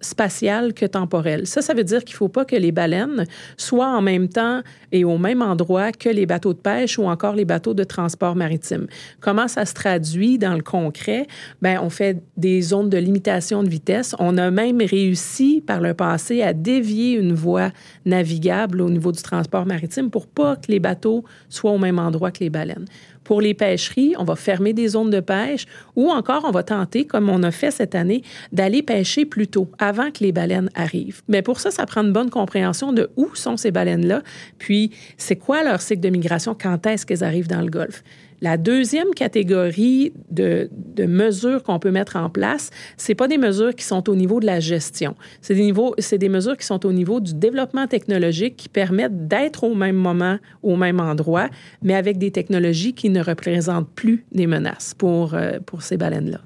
spatial 0.00 0.74
que 0.74 0.86
temporel. 0.86 1.46
Ça, 1.46 1.62
ça 1.62 1.74
veut 1.74 1.84
dire 1.84 2.04
qu'il 2.04 2.14
ne 2.14 2.18
faut 2.18 2.28
pas 2.28 2.44
que 2.44 2.56
les 2.56 2.72
baleines 2.72 3.26
soient 3.56 3.90
en 3.90 4.02
même 4.02 4.28
temps 4.28 4.62
et 4.90 5.04
au 5.04 5.18
même 5.18 5.40
endroit 5.40 5.92
que 5.92 6.08
les 6.08 6.26
bateaux 6.26 6.52
de 6.52 6.58
pêche 6.58 6.98
ou 6.98 7.04
encore 7.04 7.34
les 7.34 7.44
bateaux 7.44 7.74
de 7.74 7.84
transport 7.84 8.34
maritime. 8.34 8.86
Comment 9.20 9.46
ça 9.46 9.64
se 9.64 9.74
traduit 9.74 10.38
dans 10.38 10.54
le 10.54 10.62
concret? 10.62 11.26
Bien, 11.60 11.80
on 11.82 11.90
fait 11.90 12.22
des 12.36 12.60
zones 12.60 12.90
de 12.90 12.98
limitation 12.98 13.62
de 13.62 13.68
vitesse. 13.68 14.16
On 14.18 14.36
a 14.36 14.50
même 14.50 14.80
réussi 14.80 15.62
par 15.64 15.80
le 15.80 15.94
passé 15.94 16.42
à 16.42 16.52
dévier 16.52 17.12
une 17.12 17.32
voie 17.32 17.70
navigable 18.04 18.80
au 18.80 18.90
niveau 18.90 19.12
du 19.12 19.22
transport 19.22 19.66
maritime 19.66 20.10
pour 20.10 20.26
pas 20.26 20.56
les 20.70 20.80
bateaux 20.80 21.24
soient 21.48 21.72
au 21.72 21.78
même 21.78 21.98
endroit 21.98 22.30
que 22.30 22.40
les 22.40 22.50
baleines. 22.50 22.86
Pour 23.24 23.40
les 23.40 23.54
pêcheries, 23.54 24.14
on 24.18 24.24
va 24.24 24.36
fermer 24.36 24.72
des 24.72 24.88
zones 24.88 25.10
de 25.10 25.20
pêche 25.20 25.66
ou 25.96 26.10
encore 26.10 26.44
on 26.44 26.50
va 26.50 26.62
tenter, 26.62 27.06
comme 27.06 27.28
on 27.28 27.42
a 27.42 27.50
fait 27.50 27.70
cette 27.70 27.94
année, 27.94 28.22
d'aller 28.52 28.82
pêcher 28.82 29.24
plus 29.24 29.46
tôt, 29.46 29.70
avant 29.78 30.10
que 30.10 30.24
les 30.24 30.32
baleines 30.32 30.70
arrivent. 30.74 31.22
Mais 31.28 31.42
pour 31.42 31.60
ça, 31.60 31.70
ça 31.70 31.86
prend 31.86 32.02
une 32.02 32.12
bonne 32.12 32.30
compréhension 32.30 32.92
de 32.92 33.10
où 33.16 33.34
sont 33.34 33.56
ces 33.56 33.70
baleines-là, 33.70 34.22
puis 34.58 34.90
c'est 35.16 35.36
quoi 35.36 35.62
leur 35.62 35.80
cycle 35.80 36.00
de 36.00 36.10
migration, 36.10 36.56
quand 36.60 36.86
est-ce 36.86 37.06
qu'elles 37.06 37.24
arrivent 37.24 37.48
dans 37.48 37.62
le 37.62 37.70
golfe. 37.70 38.02
La 38.42 38.56
deuxième 38.56 39.14
catégorie 39.14 40.12
de, 40.28 40.68
de 40.72 41.04
mesures 41.04 41.62
qu'on 41.62 41.78
peut 41.78 41.92
mettre 41.92 42.16
en 42.16 42.28
place, 42.28 42.70
c'est 42.96 43.14
pas 43.14 43.28
des 43.28 43.38
mesures 43.38 43.72
qui 43.72 43.84
sont 43.84 44.10
au 44.10 44.16
niveau 44.16 44.40
de 44.40 44.46
la 44.46 44.58
gestion. 44.58 45.14
C'est 45.40 45.54
des, 45.54 45.62
niveaux, 45.62 45.94
des 45.94 46.28
mesures 46.28 46.56
qui 46.56 46.66
sont 46.66 46.84
au 46.84 46.92
niveau 46.92 47.20
du 47.20 47.34
développement 47.34 47.86
technologique 47.86 48.56
qui 48.56 48.68
permettent 48.68 49.28
d'être 49.28 49.62
au 49.62 49.76
même 49.76 49.94
moment, 49.94 50.38
au 50.64 50.74
même 50.74 50.98
endroit, 50.98 51.50
mais 51.82 51.94
avec 51.94 52.18
des 52.18 52.32
technologies 52.32 52.94
qui 52.94 53.10
ne 53.10 53.22
représentent 53.22 53.90
plus 53.94 54.26
des 54.32 54.48
menaces 54.48 54.92
pour, 54.92 55.34
euh, 55.34 55.60
pour 55.64 55.82
ces 55.82 55.96
baleines-là. 55.96 56.40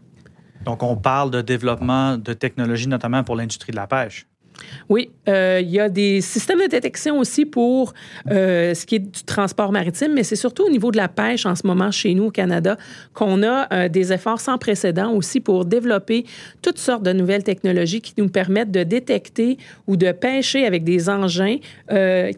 Donc, 0.67 0.83
on 0.83 0.97
parle 0.97 1.31
de 1.31 1.41
développement 1.41 2.19
de 2.19 2.35
technologies, 2.35 2.89
notamment 2.89 3.25
pour 3.25 3.37
l'industrie 3.37 3.71
de 3.71 3.77
la 3.77 3.87
pêche. 3.87 4.27
Oui, 4.89 5.11
euh, 5.29 5.61
il 5.63 5.71
y 5.71 5.81
a 5.81 5.89
des 5.89 6.21
systèmes 6.21 6.61
de 6.61 6.67
détection 6.67 7.19
aussi 7.19 7.45
pour 7.45 7.93
euh, 8.31 8.75
ce 8.75 8.87
qui 8.87 8.97
est 8.97 9.01
du 9.01 9.25
transport 9.25 9.73
maritime, 9.73 10.13
mais 10.15 10.23
c'est 10.23 10.37
surtout 10.37 10.65
au 10.65 10.71
niveau 10.71 10.91
de 10.91 10.97
la 10.97 11.09
pêche 11.09 11.47
en 11.47 11.55
ce 11.55 11.67
moment 11.67 11.91
chez 11.91 12.15
nous 12.15 12.25
au 12.27 12.31
Canada 12.31 12.77
qu'on 13.13 13.43
a 13.43 13.67
euh, 13.73 13.89
des 13.89 14.13
efforts 14.13 14.41
sans 14.41 14.59
précédent 14.59 15.13
aussi 15.13 15.41
pour 15.41 15.65
développer 15.65 16.25
toutes 16.63 16.79
sortes 16.79 17.03
de 17.03 17.13
nouvelles 17.13 17.43
technologies 17.43 18.01
qui 18.01 18.15
nous 18.19 18.29
permettent 18.29 18.71
de 18.71 18.83
détecter 18.85 19.59
ou 19.87 19.97
de 19.97 20.13
pêcher 20.13 20.67
avec 20.67 20.85
des 20.85 21.09
engins 21.09 21.57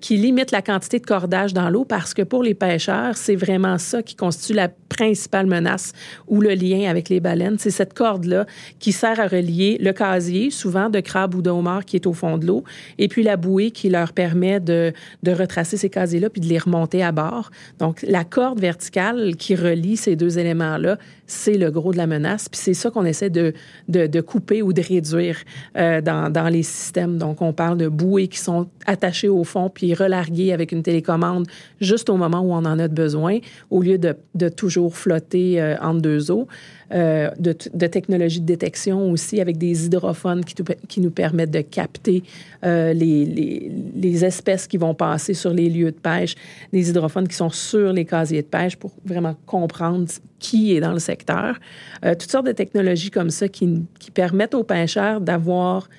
qui 0.00 0.16
limitent 0.16 0.50
la 0.50 0.62
quantité 0.62 0.98
de 0.98 1.06
cordage 1.06 1.52
dans 1.52 1.70
l'eau 1.70 1.84
parce 1.84 2.14
que 2.14 2.22
pour 2.22 2.42
les 2.42 2.54
pêcheurs, 2.54 3.16
c'est 3.16 3.36
vraiment 3.36 3.78
ça 3.78 4.02
qui 4.02 4.14
constitue 4.14 4.54
la 4.54 4.68
principale 4.68 5.46
menace 5.46 5.92
ou 6.26 6.40
le 6.40 6.54
lien 6.54 6.88
avec 6.88 7.08
les 7.08 7.20
baleines. 7.20 7.56
C'est 7.58 7.70
cette 7.70 7.94
corde-là 7.94 8.46
qui 8.78 8.92
sert 8.92 9.20
à 9.20 9.26
relier 9.26 9.78
le 9.80 9.92
casier, 9.92 10.50
souvent 10.50 10.90
de 10.90 11.00
crabe 11.00 11.34
ou 11.34 11.42
de 11.42 11.50
homard 11.50 11.84
qui 11.84 11.96
est 11.96 12.06
au 12.08 12.12
fond 12.12 12.38
de 12.38 12.46
l'eau, 12.46 12.64
et 12.98 13.08
puis 13.08 13.22
la 13.22 13.36
bouée 13.36 13.70
qui 13.70 13.88
leur 13.88 14.12
permet 14.12 14.60
de, 14.60 14.92
de 15.22 15.32
retracer 15.32 15.76
ces 15.76 15.90
casiers-là 15.90 16.30
puis 16.30 16.40
de 16.40 16.46
les 16.46 16.58
remonter 16.58 17.02
à 17.02 17.12
bord. 17.12 17.50
Donc, 17.78 18.02
la 18.02 18.24
corde 18.24 18.60
verticale 18.60 19.36
qui 19.36 19.54
relie 19.54 19.96
ces 19.96 20.16
deux 20.16 20.38
éléments-là, 20.38 20.98
c'est 21.26 21.58
le 21.58 21.70
gros 21.70 21.92
de 21.92 21.98
la 21.98 22.06
menace. 22.06 22.48
Puis 22.48 22.60
c'est 22.60 22.74
ça 22.74 22.90
qu'on 22.90 23.04
essaie 23.04 23.30
de, 23.30 23.52
de, 23.88 24.20
couper 24.20 24.62
ou 24.62 24.72
de 24.72 24.82
réduire 24.82 25.36
euh, 25.76 26.00
dans, 26.00 26.30
dans, 26.30 26.48
les 26.48 26.62
systèmes. 26.62 27.18
Donc, 27.18 27.42
on 27.42 27.52
parle 27.52 27.76
de 27.76 27.88
bouées 27.88 28.28
qui 28.28 28.38
sont 28.38 28.68
attachées 28.86 29.28
au 29.28 29.44
fond 29.44 29.70
puis 29.70 29.94
relarguées 29.94 30.52
avec 30.52 30.72
une 30.72 30.82
télécommande 30.82 31.46
juste 31.80 32.08
au 32.10 32.16
moment 32.16 32.40
où 32.40 32.52
on 32.52 32.64
en 32.64 32.78
a 32.78 32.88
besoin, 32.88 33.38
au 33.70 33.82
lieu 33.82 33.98
de, 33.98 34.16
de 34.34 34.48
toujours 34.48 34.96
flotter 34.96 35.60
euh, 35.60 35.76
entre 35.80 36.00
deux 36.00 36.30
eaux. 36.30 36.48
Euh, 36.90 37.30
de, 37.38 37.52
technologies 37.86 38.40
de 38.40 38.46
détection 38.46 39.10
aussi 39.10 39.42
avec 39.42 39.58
des 39.58 39.84
hydrophones 39.84 40.42
qui, 40.42 41.00
nous 41.02 41.10
permettent 41.10 41.50
de 41.50 41.60
capter 41.60 42.22
euh, 42.64 42.94
les, 42.94 43.70
les, 43.94 44.24
espèces 44.24 44.66
qui 44.66 44.78
vont 44.78 44.94
passer 44.94 45.34
sur 45.34 45.52
les 45.52 45.68
lieux 45.68 45.92
de 45.92 45.98
pêche, 45.98 46.34
des 46.72 46.88
hydrophones 46.88 47.28
qui 47.28 47.36
sont 47.36 47.50
sur 47.50 47.92
les 47.92 48.06
casiers 48.06 48.40
de 48.40 48.46
pêche 48.46 48.76
pour 48.76 48.92
vraiment 49.04 49.36
comprendre 49.44 50.06
qui 50.38 50.74
est 50.74 50.80
dans 50.80 50.92
le 50.92 50.98
secteur. 50.98 51.58
Euh, 52.06 52.14
toutes 52.14 52.30
sortes 52.30 52.46
de 52.46 52.52
technologies 52.52 53.10
comme 53.10 53.30
ça 53.30 53.48
qui, 53.48 53.84
permettent 54.14 54.54
aux 54.54 54.64
pêcheurs 54.64 55.20
d'avoir 55.20 55.90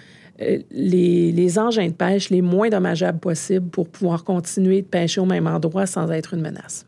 les, 0.71 1.59
engins 1.59 1.87
de 1.87 1.93
pêche 1.93 2.31
les 2.31 2.41
moins 2.41 2.69
dommageables 2.69 3.19
possibles 3.19 3.69
pour 3.69 3.87
pouvoir 3.89 4.23
continuer 4.23 4.81
de 4.81 4.87
pêcher 4.87 5.21
au 5.21 5.25
même 5.25 5.45
endroit 5.45 5.85
sans 5.85 6.09
être 6.09 6.33
une 6.33 6.41
menace 6.41 6.87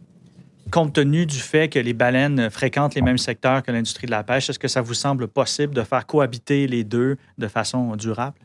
compte 0.71 0.93
tenu 0.93 1.25
du 1.25 1.37
fait 1.37 1.69
que 1.69 1.77
les 1.77 1.93
baleines 1.93 2.49
fréquentent 2.49 2.95
les 2.95 3.01
mêmes 3.01 3.17
secteurs 3.17 3.61
que 3.61 3.71
l'industrie 3.71 4.07
de 4.07 4.11
la 4.11 4.23
pêche, 4.23 4.49
est-ce 4.49 4.57
que 4.57 4.67
ça 4.67 4.81
vous 4.81 4.93
semble 4.93 5.27
possible 5.27 5.75
de 5.75 5.83
faire 5.83 6.05
cohabiter 6.07 6.65
les 6.67 6.83
deux 6.83 7.17
de 7.37 7.47
façon 7.47 7.95
durable? 7.95 8.37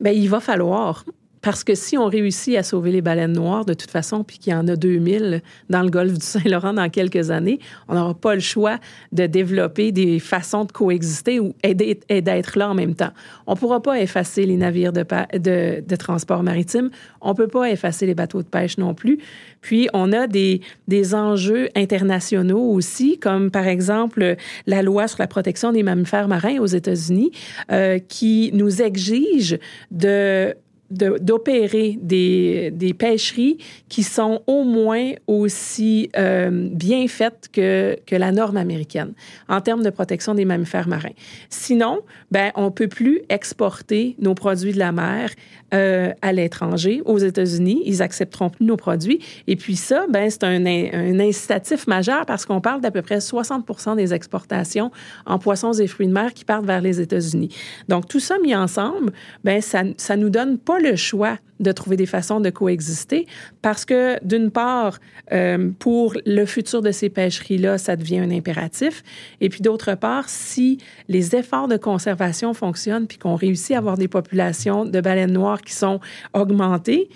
Bien, 0.00 0.12
il 0.12 0.28
va 0.28 0.40
falloir. 0.40 1.04
Parce 1.44 1.62
que 1.62 1.74
si 1.74 1.98
on 1.98 2.06
réussit 2.06 2.56
à 2.56 2.62
sauver 2.62 2.90
les 2.90 3.02
baleines 3.02 3.34
noires 3.34 3.66
de 3.66 3.74
toute 3.74 3.90
façon, 3.90 4.24
puis 4.24 4.38
qu'il 4.38 4.54
y 4.54 4.56
en 4.56 4.66
a 4.66 4.76
2000 4.76 5.42
dans 5.68 5.82
le 5.82 5.90
golfe 5.90 6.14
du 6.14 6.24
Saint-Laurent 6.24 6.72
dans 6.72 6.88
quelques 6.88 7.30
années, 7.30 7.60
on 7.86 7.94
n'aura 7.94 8.14
pas 8.14 8.34
le 8.34 8.40
choix 8.40 8.78
de 9.12 9.26
développer 9.26 9.92
des 9.92 10.20
façons 10.20 10.64
de 10.64 10.72
coexister 10.72 11.40
ou 11.40 11.54
et 11.62 11.74
d'être 11.74 12.58
là 12.58 12.70
en 12.70 12.74
même 12.74 12.94
temps. 12.94 13.12
On 13.46 13.52
ne 13.52 13.58
pourra 13.58 13.82
pas 13.82 14.00
effacer 14.00 14.46
les 14.46 14.56
navires 14.56 14.94
de, 14.94 15.04
de, 15.34 15.84
de 15.86 15.96
transport 15.96 16.42
maritime. 16.42 16.88
On 17.20 17.30
ne 17.30 17.34
peut 17.34 17.48
pas 17.48 17.70
effacer 17.70 18.06
les 18.06 18.14
bateaux 18.14 18.42
de 18.42 18.48
pêche 18.48 18.78
non 18.78 18.94
plus. 18.94 19.18
Puis, 19.60 19.88
on 19.92 20.12
a 20.12 20.26
des, 20.26 20.62
des 20.88 21.14
enjeux 21.14 21.68
internationaux 21.76 22.70
aussi, 22.72 23.18
comme 23.18 23.50
par 23.50 23.66
exemple 23.66 24.36
la 24.66 24.82
loi 24.82 25.08
sur 25.08 25.18
la 25.20 25.26
protection 25.26 25.72
des 25.72 25.82
mammifères 25.82 26.28
marins 26.28 26.58
aux 26.58 26.66
États-Unis, 26.66 27.32
euh, 27.70 27.98
qui 27.98 28.50
nous 28.54 28.80
exige 28.80 29.58
de 29.90 30.54
d'opérer 30.94 31.98
des, 32.00 32.94
pêcheries 32.98 33.58
qui 33.88 34.02
sont 34.02 34.42
au 34.46 34.62
moins 34.64 35.12
aussi 35.26 36.10
euh, 36.16 36.68
bien 36.70 37.08
faites 37.08 37.48
que, 37.52 37.96
la 38.10 38.30
norme 38.30 38.56
américaine 38.56 39.12
en 39.48 39.60
termes 39.60 39.82
de 39.82 39.90
protection 39.90 40.34
des 40.34 40.44
mammifères 40.44 40.86
marins. 40.86 41.14
Sinon, 41.50 42.00
ben, 42.30 42.52
on 42.54 42.70
peut 42.70 42.86
plus 42.86 43.22
exporter 43.28 44.14
nos 44.20 44.34
produits 44.34 44.72
de 44.72 44.78
la 44.78 44.92
mer 44.92 45.30
euh, 45.74 46.12
à 46.22 46.32
l'étranger, 46.32 47.02
aux 47.04 47.18
États-Unis. 47.18 47.82
Ils 47.84 48.02
accepteront 48.02 48.50
plus 48.50 48.64
nos 48.64 48.76
produits. 48.76 49.18
Et 49.48 49.56
puis 49.56 49.74
ça, 49.74 50.06
ben, 50.08 50.30
c'est 50.30 50.44
un, 50.44 50.64
un, 50.64 51.18
incitatif 51.18 51.88
majeur 51.88 52.24
parce 52.26 52.46
qu'on 52.46 52.60
parle 52.60 52.80
d'à 52.80 52.92
peu 52.92 53.02
près 53.02 53.20
60 53.20 53.96
des 53.96 54.14
exportations 54.14 54.92
en 55.26 55.38
poissons 55.38 55.72
et 55.72 55.86
fruits 55.88 56.06
de 56.06 56.12
mer 56.12 56.32
qui 56.32 56.44
partent 56.44 56.66
vers 56.66 56.80
les 56.80 57.00
États-Unis. 57.00 57.48
Donc, 57.88 58.06
tout 58.06 58.20
ça 58.20 58.38
mis 58.38 58.54
ensemble, 58.54 59.12
ben, 59.42 59.60
ça, 59.60 59.82
ça 59.96 60.16
nous 60.16 60.30
donne 60.30 60.58
pas 60.58 60.78
le 60.84 60.96
choix 60.96 61.38
de 61.60 61.72
trouver 61.72 61.96
des 61.96 62.06
façons 62.06 62.40
de 62.40 62.50
coexister 62.50 63.26
parce 63.62 63.84
que, 63.84 64.22
d'une 64.24 64.50
part, 64.50 64.98
euh, 65.32 65.70
pour 65.78 66.14
le 66.26 66.44
futur 66.44 66.82
de 66.82 66.90
ces 66.90 67.08
pêcheries-là, 67.08 67.78
ça 67.78 67.96
devient 67.96 68.18
un 68.18 68.30
impératif. 68.30 69.02
Et 69.40 69.48
puis, 69.48 69.60
d'autre 69.60 69.94
part, 69.94 70.28
si 70.28 70.78
les 71.08 71.34
efforts 71.34 71.68
de 71.68 71.76
conservation 71.76 72.54
fonctionnent 72.54 73.06
puis 73.06 73.18
qu'on 73.18 73.34
réussit 73.34 73.72
à 73.72 73.78
avoir 73.78 73.96
des 73.96 74.08
populations 74.08 74.84
de 74.84 75.00
baleines 75.00 75.32
noires 75.32 75.62
qui 75.62 75.72
sont 75.72 76.00
augmentées, 76.32 77.08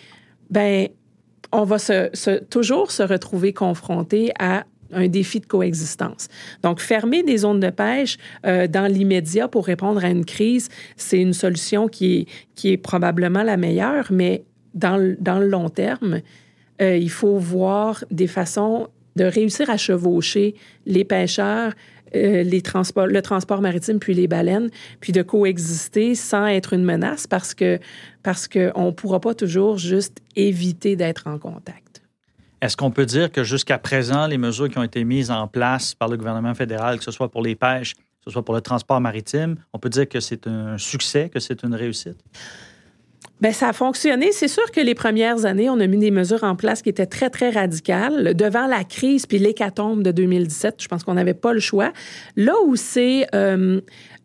ben 0.51 0.89
on 1.53 1.65
va 1.65 1.79
se, 1.79 2.39
toujours 2.45 2.91
se 2.91 3.03
retrouver 3.03 3.53
confronté 3.53 4.33
à 4.39 4.65
un 4.93 5.09
défi 5.09 5.41
de 5.41 5.47
coexistence. 5.47 6.29
Donc, 6.63 6.81
fermer 6.81 7.23
des 7.23 7.39
zones 7.39 7.61
de 7.61 7.71
pêche 7.71 8.19
euh, 8.47 8.67
dans 8.67 8.91
l'immédiat 8.91 9.49
pour 9.49 9.67
répondre 9.67 10.05
à 10.05 10.09
une 10.09 10.25
crise, 10.25 10.69
c'est 10.97 11.21
une 11.21 11.33
solution 11.33 11.89
qui 11.89 12.19
est, 12.19 12.27
qui 12.55 12.73
est 12.73 12.77
probablement 12.77 13.43
la 13.43 13.57
meilleure, 13.57 14.07
mais 14.11 14.45
dans 14.75 14.97
le, 14.97 15.17
dans 15.21 15.39
le 15.39 15.49
long 15.49 15.69
terme, 15.69 16.21
euh, 16.81 16.97
il 16.97 17.11
faut 17.11 17.39
voir 17.39 18.05
des 18.11 18.27
façons 18.27 18.89
de 19.17 19.25
réussir 19.25 19.69
à 19.69 19.77
chevaucher 19.77 20.55
les 20.87 21.05
pêcheurs, 21.05 21.73
euh, 22.15 22.43
les 22.43 22.63
transports, 22.63 23.07
le 23.07 23.21
transport 23.21 23.61
maritime 23.61 23.99
puis 23.99 24.15
les 24.15 24.29
baleines, 24.29 24.71
puis 25.01 25.13
de 25.13 25.23
coexister 25.23 26.15
sans 26.15 26.47
être 26.47 26.73
une 26.73 26.85
menace 26.85 27.27
parce 27.27 27.55
parce 28.23 28.49
qu'on 28.49 28.87
ne 28.87 28.91
pourra 28.91 29.21
pas 29.21 29.35
toujours 29.35 29.77
juste 29.77 30.19
éviter 30.37 30.97
d'être 30.97 31.27
en 31.27 31.39
contact. 31.39 31.88
Est-ce 32.61 32.77
qu'on 32.77 32.91
peut 32.91 33.07
dire 33.07 33.31
que 33.31 33.45
jusqu'à 33.45 33.79
présent, 33.79 34.27
les 34.27 34.39
mesures 34.39 34.69
qui 34.69 34.79
ont 34.79 34.83
été 34.83 35.05
mises 35.05 35.31
en 35.31 35.47
place 35.47 35.95
par 35.95 36.09
le 36.09 36.17
gouvernement 36.17 36.55
fédéral, 36.55 36.99
que 36.99 37.05
ce 37.05 37.13
soit 37.13 37.31
pour 37.31 37.43
les 37.43 37.55
pêches, 37.55 37.95
que 37.95 38.25
ce 38.25 38.31
soit 38.31 38.45
pour 38.45 38.55
le 38.55 38.61
transport 38.61 39.01
maritime, 39.01 39.57
on 39.73 39.79
peut 39.79 39.89
dire 39.89 40.09
que 40.09 40.21
c'est 40.21 40.47
un 40.47 40.77
succès, 40.77 41.29
que 41.29 41.39
c'est 41.39 41.63
une 41.63 41.75
réussite? 41.75 42.19
Bien, 43.41 43.53
ça 43.53 43.69
a 43.69 43.73
fonctionné. 43.73 44.33
C'est 44.33 44.49
sûr 44.49 44.69
que 44.73 44.81
les 44.81 44.97
premières 44.97 45.45
années, 45.45 45.71
on 45.71 45.79
a 45.79 45.87
mis 45.87 45.99
des 45.99 46.11
mesures 46.11 46.43
en 46.43 46.57
place 46.57 46.83
qui 46.83 46.89
étaient 46.89 47.07
très, 47.07 47.31
très 47.31 47.51
radicales. 47.51 48.35
Devant 48.35 48.67
la 48.67 48.83
crise 48.83 49.27
puis 49.27 49.39
l'hécatombe 49.39 50.03
de 50.03 50.11
2017, 50.11 50.83
je 50.83 50.89
pense 50.89 51.05
qu'on 51.05 51.15
n'avait 51.15 51.35
pas 51.35 51.53
le 51.53 51.61
choix. 51.61 51.93
Là 52.35 52.55
où 52.67 52.75
c'est 52.75 53.29
euh, 53.37 53.81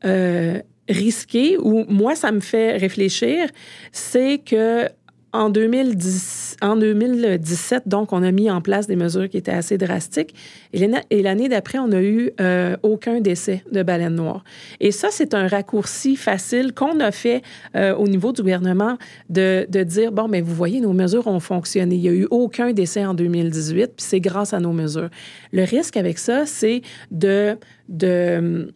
euh, 0.05 0.59
risqué, 0.89 1.57
où 1.59 1.85
moi, 1.87 2.15
ça 2.15 2.31
me 2.31 2.39
fait 2.39 2.75
réfléchir, 2.77 3.49
c'est 3.91 4.39
que 4.39 4.89
en, 5.33 5.49
2010, 5.49 6.57
en 6.61 6.75
2017, 6.75 7.87
donc, 7.87 8.13
on 8.13 8.23
a 8.23 8.31
mis 8.31 8.49
en 8.49 8.61
place 8.61 8.87
des 8.87 8.95
mesures 8.95 9.27
qui 9.27 9.37
étaient 9.37 9.51
assez 9.51 9.77
drastiques. 9.77 10.35
Et 10.71 11.21
l'année 11.21 11.49
d'après, 11.49 11.79
on 11.79 11.87
n'a 11.87 12.01
eu 12.01 12.31
euh, 12.39 12.77
aucun 12.83 13.19
décès 13.19 13.63
de 13.71 13.83
baleine 13.83 14.15
noire. 14.15 14.43
Et 14.79 14.91
ça, 14.91 15.09
c'est 15.11 15.33
un 15.33 15.47
raccourci 15.47 16.15
facile 16.15 16.73
qu'on 16.73 16.99
a 16.99 17.11
fait 17.11 17.41
euh, 17.75 17.95
au 17.95 18.07
niveau 18.07 18.31
du 18.31 18.41
gouvernement 18.41 18.97
de, 19.29 19.65
de 19.69 19.83
dire, 19.83 20.11
bon, 20.11 20.27
mais 20.27 20.41
vous 20.41 20.53
voyez, 20.53 20.79
nos 20.79 20.93
mesures 20.93 21.27
ont 21.27 21.39
fonctionné. 21.39 21.95
Il 21.95 22.01
n'y 22.01 22.09
a 22.09 22.13
eu 22.13 22.27
aucun 22.29 22.71
décès 22.71 23.03
en 23.03 23.13
2018, 23.13 23.87
puis 23.87 23.93
c'est 23.97 24.21
grâce 24.21 24.53
à 24.53 24.59
nos 24.59 24.71
mesures. 24.71 25.09
Le 25.51 25.63
risque 25.63 25.97
avec 25.97 26.19
ça, 26.19 26.45
c'est 26.45 26.81
de... 27.11 27.57
de 27.89 28.71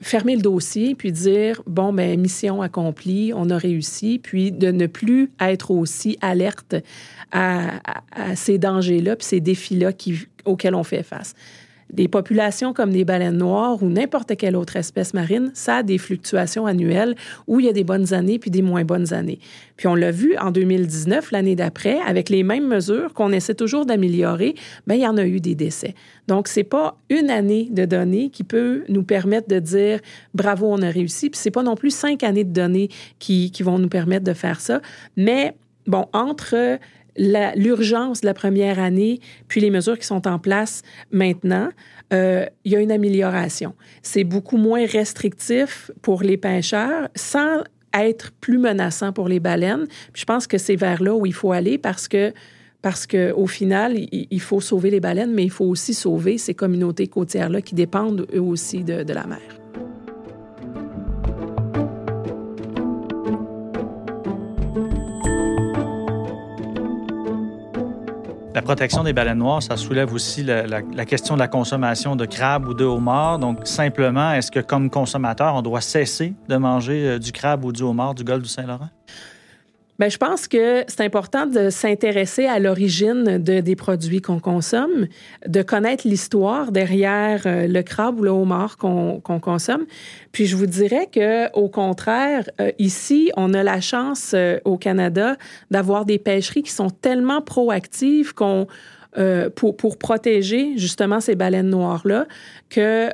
fermer 0.00 0.36
le 0.36 0.42
dossier 0.42 0.94
puis 0.94 1.12
dire 1.12 1.62
bon 1.66 1.92
ben 1.92 2.18
mission 2.20 2.62
accomplie, 2.62 3.32
on 3.34 3.50
a 3.50 3.58
réussi, 3.58 4.18
puis 4.22 4.52
de 4.52 4.70
ne 4.70 4.86
plus 4.86 5.30
être 5.40 5.70
aussi 5.70 6.18
alerte 6.20 6.76
à, 7.32 7.80
ces 8.34 8.58
dangers-là 8.58 9.16
puis 9.16 9.26
ces 9.26 9.40
défis-là 9.40 9.92
auxquels 10.44 10.74
on 10.74 10.84
fait 10.84 11.02
face. 11.02 11.34
Des 11.92 12.08
populations 12.08 12.72
comme 12.72 12.90
des 12.90 13.04
baleines 13.04 13.36
noires 13.36 13.82
ou 13.82 13.88
n'importe 13.88 14.36
quelle 14.36 14.56
autre 14.56 14.76
espèce 14.76 15.14
marine, 15.14 15.50
ça 15.54 15.76
a 15.76 15.82
des 15.82 15.98
fluctuations 15.98 16.66
annuelles 16.66 17.14
où 17.46 17.60
il 17.60 17.66
y 17.66 17.68
a 17.68 17.72
des 17.72 17.84
bonnes 17.84 18.12
années 18.12 18.38
puis 18.38 18.50
des 18.50 18.62
moins 18.62 18.84
bonnes 18.84 19.12
années. 19.12 19.38
Puis 19.76 19.86
on 19.86 19.94
l'a 19.94 20.10
vu 20.10 20.36
en 20.38 20.50
2019, 20.50 21.30
l'année 21.30 21.54
d'après, 21.54 21.98
avec 22.06 22.28
les 22.28 22.42
mêmes 22.42 22.66
mesures 22.66 23.14
qu'on 23.14 23.30
essaie 23.32 23.54
toujours 23.54 23.86
d'améliorer, 23.86 24.54
bien, 24.86 24.96
il 24.96 25.02
y 25.02 25.06
en 25.06 25.16
a 25.16 25.24
eu 25.24 25.40
des 25.40 25.54
décès. 25.54 25.94
Donc, 26.28 26.48
c'est 26.48 26.64
pas 26.64 26.96
une 27.08 27.30
année 27.30 27.68
de 27.70 27.84
données 27.84 28.30
qui 28.30 28.42
peut 28.42 28.82
nous 28.88 29.04
permettre 29.04 29.48
de 29.48 29.58
dire 29.58 30.00
bravo, 30.34 30.66
on 30.68 30.82
a 30.82 30.90
réussi. 30.90 31.30
Puis 31.30 31.38
c'est 31.40 31.50
pas 31.50 31.62
non 31.62 31.76
plus 31.76 31.90
cinq 31.90 32.24
années 32.24 32.44
de 32.44 32.52
données 32.52 32.88
qui, 33.18 33.50
qui 33.50 33.62
vont 33.62 33.78
nous 33.78 33.88
permettre 33.88 34.24
de 34.24 34.32
faire 34.32 34.60
ça. 34.60 34.80
Mais 35.16 35.54
bon, 35.86 36.06
entre 36.12 36.78
l'urgence 37.18 38.20
de 38.20 38.26
la 38.26 38.34
première 38.34 38.78
année, 38.78 39.20
puis 39.48 39.60
les 39.60 39.70
mesures 39.70 39.98
qui 39.98 40.06
sont 40.06 40.26
en 40.26 40.38
place 40.38 40.82
maintenant, 41.10 41.70
euh, 42.12 42.46
il 42.64 42.72
y 42.72 42.76
a 42.76 42.80
une 42.80 42.92
amélioration. 42.92 43.74
C'est 44.02 44.24
beaucoup 44.24 44.56
moins 44.56 44.86
restrictif 44.86 45.90
pour 46.02 46.22
les 46.22 46.36
pêcheurs 46.36 47.08
sans 47.14 47.62
être 47.94 48.32
plus 48.40 48.58
menaçant 48.58 49.12
pour 49.12 49.28
les 49.28 49.40
baleines. 49.40 49.86
Je 50.14 50.24
pense 50.24 50.46
que 50.46 50.58
c'est 50.58 50.76
vers 50.76 51.02
là 51.02 51.14
où 51.14 51.26
il 51.26 51.34
faut 51.34 51.52
aller 51.52 51.78
parce 51.78 52.08
que 52.08 52.32
parce 52.82 53.04
qu'au 53.04 53.48
final, 53.48 53.96
il, 54.12 54.40
faut 54.40 54.60
sauver 54.60 54.90
les 54.90 55.00
baleines, 55.00 55.32
mais 55.34 55.42
il 55.42 55.50
faut 55.50 55.64
aussi 55.64 55.92
sauver 55.92 56.38
ces 56.38 56.54
communautés 56.54 57.08
côtières-là 57.08 57.60
qui 57.60 57.74
dépendent 57.74 58.28
eux 58.32 58.40
aussi 58.40 58.84
de, 58.84 59.02
de 59.02 59.12
la 59.12 59.26
mer. 59.26 59.40
La 68.56 68.62
protection 68.62 69.04
des 69.04 69.12
baleines 69.12 69.36
noires, 69.36 69.62
ça 69.62 69.76
soulève 69.76 70.14
aussi 70.14 70.42
la, 70.42 70.80
question 71.04 71.34
de 71.34 71.40
la 71.40 71.46
consommation 71.46 72.16
de 72.16 72.24
crabes 72.24 72.66
ou 72.66 72.72
de 72.72 72.86
homards. 72.86 73.38
Donc, 73.38 73.66
simplement, 73.66 74.32
est-ce 74.32 74.50
que 74.50 74.60
comme 74.60 74.88
consommateur, 74.88 75.56
on 75.56 75.60
doit 75.60 75.82
cesser 75.82 76.32
de 76.48 76.56
manger 76.56 77.06
euh, 77.06 77.18
du 77.18 77.32
crabe 77.32 77.66
ou 77.66 77.72
du 77.72 77.82
homard 77.82 78.14
du 78.14 78.24
golfe 78.24 78.44
du 78.44 78.48
Saint-Laurent? 78.48 78.88
Bien, 79.98 80.10
je 80.10 80.18
pense 80.18 80.46
que 80.46 80.84
c'est 80.88 81.00
important 81.00 81.46
de 81.46 81.70
s'intéresser 81.70 82.44
à 82.44 82.58
l'origine 82.58 83.38
de, 83.38 83.60
des 83.60 83.76
produits 83.76 84.20
qu'on 84.20 84.40
consomme, 84.40 85.06
de 85.46 85.62
connaître 85.62 86.06
l'histoire 86.06 86.70
derrière 86.70 87.42
euh, 87.46 87.66
le 87.66 87.82
crabe 87.82 88.20
ou 88.20 88.24
le 88.24 88.30
homard 88.30 88.76
qu'on 88.76 89.20
consomme. 89.20 89.86
Puis 90.32 90.44
je 90.44 90.54
vous 90.54 90.66
dirais 90.66 91.08
que, 91.10 91.50
au 91.54 91.70
contraire, 91.70 92.44
euh, 92.60 92.72
ici, 92.78 93.32
on 93.38 93.54
a 93.54 93.62
la 93.62 93.80
chance 93.80 94.32
euh, 94.34 94.58
au 94.66 94.76
Canada 94.76 95.36
d'avoir 95.70 96.04
des 96.04 96.18
pêcheries 96.18 96.62
qui 96.62 96.72
sont 96.72 96.90
tellement 96.90 97.40
proactives 97.40 98.34
qu'on 98.34 98.66
pour, 99.54 99.78
pour 99.78 99.96
protéger 99.96 100.76
justement 100.76 101.20
ces 101.20 101.36
baleines 101.36 101.70
noires-là 101.70 102.26
que 102.68 103.08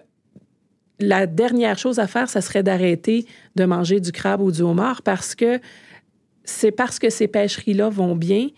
la 0.99 1.27
dernière 1.27 1.79
chose 1.79 2.01
à 2.01 2.09
faire, 2.09 2.29
ça 2.29 2.41
serait 2.41 2.65
d'arrêter 2.65 3.25
de 3.55 3.65
manger 3.65 4.01
du 4.01 4.11
crabe 4.11 4.41
ou 4.41 4.51
du 4.51 4.63
homard 4.63 5.03
parce 5.03 5.37
que 5.37 5.61
c'est 6.45 6.73
parce 6.73 6.99
que 6.99 7.11
ces 7.11 7.29
pêcheries-là 7.29 7.89
vont 7.89 8.15
bien 8.15 8.49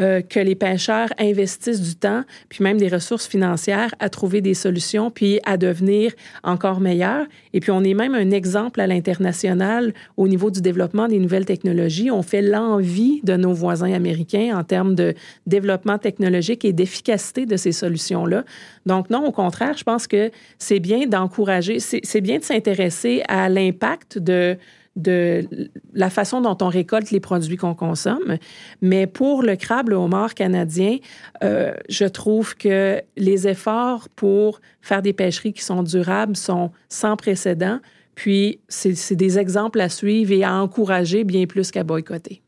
euh, 0.00 0.20
que 0.20 0.38
les 0.38 0.54
pêcheurs 0.54 1.08
investissent 1.18 1.80
du 1.80 1.96
temps, 1.96 2.22
puis 2.48 2.62
même 2.62 2.78
des 2.78 2.86
ressources 2.86 3.26
financières 3.26 3.92
à 3.98 4.08
trouver 4.08 4.40
des 4.40 4.54
solutions, 4.54 5.10
puis 5.10 5.40
à 5.44 5.56
devenir 5.56 6.12
encore 6.44 6.78
meilleurs. 6.78 7.26
Et 7.52 7.58
puis 7.58 7.72
on 7.72 7.82
est 7.82 7.94
même 7.94 8.14
un 8.14 8.30
exemple 8.30 8.80
à 8.80 8.86
l'international 8.86 9.92
au 10.16 10.28
niveau 10.28 10.52
du 10.52 10.60
développement 10.60 11.08
des 11.08 11.18
nouvelles 11.18 11.46
technologies. 11.46 12.12
On 12.12 12.22
fait 12.22 12.42
l'envie 12.42 13.22
de 13.24 13.34
nos 13.34 13.52
voisins 13.52 13.92
américains 13.92 14.56
en 14.56 14.62
termes 14.62 14.94
de 14.94 15.14
développement 15.48 15.98
technologique 15.98 16.64
et 16.64 16.72
d'efficacité 16.72 17.44
de 17.44 17.56
ces 17.56 17.72
solutions-là. 17.72 18.44
Donc 18.86 19.10
non, 19.10 19.26
au 19.26 19.32
contraire, 19.32 19.76
je 19.76 19.82
pense 19.82 20.06
que 20.06 20.30
c'est 20.58 20.78
bien 20.78 21.08
d'encourager, 21.08 21.80
c'est 21.80 22.20
bien 22.20 22.38
de 22.38 22.44
s'intéresser 22.44 23.24
à 23.26 23.48
l'impact 23.48 24.18
de 24.18 24.56
de 24.98 25.70
la 25.94 26.10
façon 26.10 26.40
dont 26.40 26.58
on 26.60 26.68
récolte 26.68 27.10
les 27.10 27.20
produits 27.20 27.56
qu'on 27.56 27.74
consomme. 27.74 28.36
Mais 28.82 29.06
pour 29.06 29.42
le 29.42 29.56
crabe, 29.56 29.88
le 29.88 29.96
homard 29.96 30.34
canadien, 30.34 30.98
euh, 31.42 31.72
je 31.88 32.04
trouve 32.04 32.56
que 32.56 33.00
les 33.16 33.48
efforts 33.48 34.08
pour 34.10 34.60
faire 34.82 35.00
des 35.00 35.12
pêcheries 35.12 35.52
qui 35.52 35.62
sont 35.62 35.82
durables 35.82 36.36
sont 36.36 36.72
sans 36.88 37.16
précédent. 37.16 37.78
Puis, 38.14 38.58
c'est 38.68 39.14
des 39.14 39.38
exemples 39.38 39.80
à 39.80 39.88
suivre 39.88 40.32
et 40.32 40.42
à 40.42 40.54
encourager 40.54 41.22
bien 41.22 41.46
plus 41.46 41.70
qu'à 41.70 41.84
boycotter. 41.84 42.42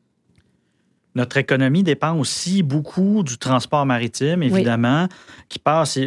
Notre 1.15 1.37
économie 1.37 1.85
dépend 1.85 2.17
aussi 2.17 2.63
beaucoup 2.63 3.23
du 3.23 3.39
transport 3.39 3.87
maritime, 3.87 4.43
évidemment, 4.43 5.07
qui 5.49 5.59
passe 5.59 5.99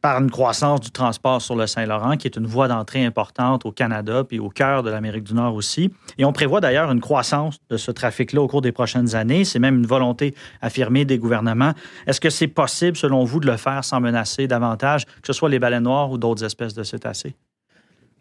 par 0.00 0.20
une 0.20 0.30
croissance 0.30 0.80
du 0.80 0.90
transport 0.90 1.42
sur 1.42 1.56
le 1.56 1.66
Saint-Laurent, 1.66 2.16
qui 2.16 2.26
est 2.26 2.36
une 2.36 2.46
voie 2.46 2.68
d'entrée 2.68 3.04
importante 3.04 3.66
au 3.66 3.72
Canada 3.72 4.24
puis 4.24 4.38
au 4.38 4.48
cœur 4.48 4.82
de 4.82 4.90
l'Amérique 4.90 5.24
du 5.24 5.34
Nord 5.34 5.54
aussi. 5.54 5.90
Et 6.18 6.24
on 6.24 6.32
prévoit 6.32 6.60
d'ailleurs 6.60 6.90
une 6.90 7.00
croissance 7.00 7.58
de 7.68 7.76
ce 7.76 7.90
trafic-là 7.90 8.40
au 8.40 8.46
cours 8.46 8.62
des 8.62 8.72
prochaines 8.72 9.14
années. 9.14 9.44
C'est 9.44 9.58
même 9.58 9.76
une 9.76 9.86
volonté 9.86 10.34
affirmée 10.60 11.04
des 11.04 11.18
gouvernements. 11.18 11.72
Est-ce 12.06 12.20
que 12.20 12.30
c'est 12.30 12.48
possible, 12.48 12.96
selon 12.96 13.24
vous, 13.24 13.40
de 13.40 13.46
le 13.46 13.56
faire 13.56 13.84
sans 13.84 14.00
menacer 14.00 14.46
davantage, 14.46 15.04
que 15.04 15.26
ce 15.26 15.32
soit 15.32 15.48
les 15.48 15.58
baleines 15.58 15.84
noires 15.84 16.10
ou 16.10 16.18
d'autres 16.18 16.44
espèces 16.44 16.74
de 16.74 16.82
cétacés? 16.82 17.34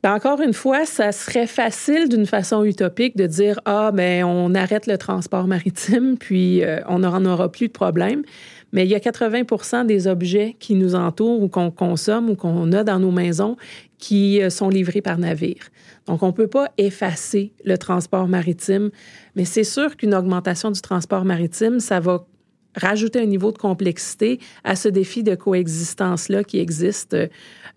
Ben, 0.03 0.13
encore 0.13 0.41
une 0.41 0.53
fois, 0.53 0.85
ça 0.85 1.11
serait 1.11 1.47
facile 1.47 2.07
d'une 2.07 2.27
façon 2.27 2.63
utopique 2.63 3.17
de 3.17 3.25
dire 3.25 3.59
ah 3.65 3.91
ben 3.91 4.23
on 4.23 4.53
arrête 4.53 4.85
le 4.85 4.97
transport 4.97 5.47
maritime 5.47 6.17
puis 6.19 6.63
euh, 6.63 6.81
on 6.87 6.99
n'en 6.99 7.25
aura 7.25 7.51
plus 7.51 7.67
de 7.67 7.73
problème. 7.73 8.21
Mais 8.71 8.85
il 8.85 8.89
y 8.89 8.95
a 8.95 8.99
80% 8.99 9.85
des 9.85 10.07
objets 10.07 10.55
qui 10.59 10.75
nous 10.75 10.95
entourent 10.95 11.41
ou 11.41 11.47
qu'on 11.47 11.71
consomme 11.71 12.29
ou 12.29 12.35
qu'on 12.35 12.71
a 12.73 12.83
dans 12.83 12.99
nos 12.99 13.11
maisons 13.11 13.55
qui 13.97 14.41
euh, 14.41 14.49
sont 14.49 14.69
livrés 14.69 15.01
par 15.01 15.17
navire. 15.17 15.69
Donc, 16.05 16.23
on 16.23 16.27
ne 16.27 16.31
peut 16.31 16.47
pas 16.47 16.69
effacer 16.77 17.53
le 17.63 17.77
transport 17.77 18.27
maritime, 18.27 18.91
mais 19.35 19.45
c'est 19.45 19.63
sûr 19.63 19.95
qu'une 19.97 20.15
augmentation 20.15 20.71
du 20.71 20.81
transport 20.81 21.25
maritime, 21.25 21.79
ça 21.79 21.99
va 21.99 22.25
rajouter 22.75 23.19
un 23.19 23.25
niveau 23.25 23.51
de 23.51 23.57
complexité 23.57 24.39
à 24.63 24.75
ce 24.75 24.87
défi 24.87 25.23
de 25.23 25.35
coexistence-là 25.35 26.43
qui 26.43 26.59
existe. 26.59 27.15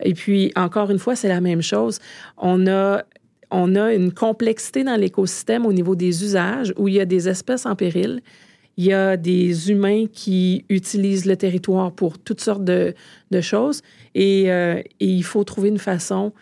Et 0.02 0.14
puis, 0.14 0.52
encore 0.56 0.90
une 0.90 0.98
fois, 0.98 1.16
c'est 1.16 1.28
la 1.28 1.40
même 1.40 1.62
chose. 1.62 1.98
On 2.36 2.66
a 2.66 3.04
on 3.52 3.74
a 3.74 3.92
une 3.92 4.12
complexité 4.12 4.84
dans 4.84 4.94
l'écosystème 4.94 5.66
au 5.66 5.72
niveau 5.72 5.96
des 5.96 6.22
usages 6.22 6.72
où 6.76 6.86
il 6.86 6.94
y 6.94 7.00
a 7.00 7.04
des 7.04 7.28
espèces 7.28 7.66
en 7.66 7.74
péril, 7.74 8.22
il 8.80 8.86
y 8.86 8.94
a 8.94 9.18
des 9.18 9.70
humains 9.70 10.06
qui 10.10 10.64
utilisent 10.70 11.26
le 11.26 11.36
territoire 11.36 11.92
pour 11.92 12.18
toutes 12.18 12.40
sortes 12.40 12.64
de, 12.64 12.94
choses 13.42 13.82
et, 14.14 14.50
euh, 14.50 14.80
et, 15.00 15.06
il 15.06 15.22
faut 15.22 15.44
trouver 15.44 15.68
une 15.68 15.78
façon 15.78 16.32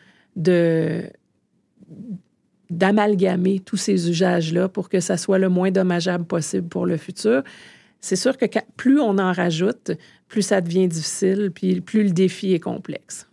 d'amalgamer 2.71 3.59
tous 3.59 3.77
ces 3.77 4.09
usages-là 4.09 4.69
pour 4.69 4.89
que 4.89 5.01
ça 5.01 5.17
soit 5.17 5.41
le 5.41 5.49
moins 5.49 5.73
dommageable 5.73 6.27
possible 6.27 6.69
pour 6.69 6.87
le 6.87 6.97
futur. 6.97 7.43
C'est 8.01 8.15
sûr 8.15 8.37
que 8.37 8.47
plus 8.77 9.01
on 9.01 9.19
en 9.19 9.33
rajoute, 9.33 9.91
plus 10.29 10.43
ça 10.43 10.61
devient 10.61 10.87
difficile, 10.87 11.51
puis 11.53 11.81
plus 11.81 12.05
le 12.05 12.11
défi 12.11 12.55
est 12.55 12.61
complexe. 12.61 13.28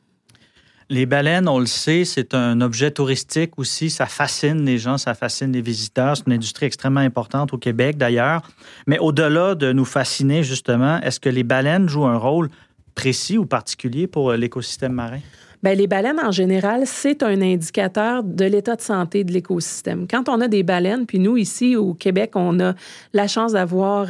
Les 0.89 1.07
baleines, 1.07 1.47
on 1.47 1.57
le 1.57 1.65
sait, 1.65 2.05
c'est 2.05 2.35
un 2.35 2.61
objet 2.61 2.91
touristique 2.91 3.57
aussi. 3.57 3.89
Ça 3.89 4.05
fascine 4.05 4.63
les 4.65 4.77
gens, 4.77 4.99
ça 4.99 5.15
fascine 5.15 5.51
les 5.51 5.61
visiteurs. 5.61 6.15
C'est 6.15 6.27
une 6.27 6.33
industrie 6.33 6.67
extrêmement 6.67 6.99
importante 6.99 7.53
au 7.53 7.57
Québec 7.57 7.97
d'ailleurs. 7.97 8.43
Mais 8.85 8.99
au-delà 8.99 9.55
de 9.55 9.73
nous 9.73 9.85
fasciner, 9.85 10.43
justement, 10.43 11.01
est-ce 11.01 11.19
que 11.19 11.29
les 11.29 11.43
baleines 11.43 11.89
jouent 11.89 12.05
un 12.05 12.17
rôle 12.17 12.49
précis 12.93 13.39
ou 13.39 13.47
particulier 13.47 14.05
pour 14.05 14.33
l'écosystème 14.33 14.93
marin? 14.93 15.21
Bien, 15.65 15.73
les 15.73 15.87
baleines, 15.87 16.19
en 16.19 16.29
général, 16.29 16.83
c'est 16.85 17.23
un 17.23 17.41
indicateur 17.41 18.21
de 18.21 18.45
l'état 18.45 18.75
de 18.75 18.81
santé 18.81 19.23
de 19.23 19.31
l'écosystème. 19.31 20.05
Quand 20.07 20.29
on 20.29 20.39
a 20.41 20.47
des 20.47 20.61
baleines, 20.61 21.07
puis 21.07 21.17
nous, 21.17 21.37
ici 21.37 21.75
au 21.75 21.95
Québec, 21.95 22.33
on 22.35 22.59
a 22.59 22.75
la 23.13 23.27
chance 23.27 23.53
d'avoir 23.53 24.09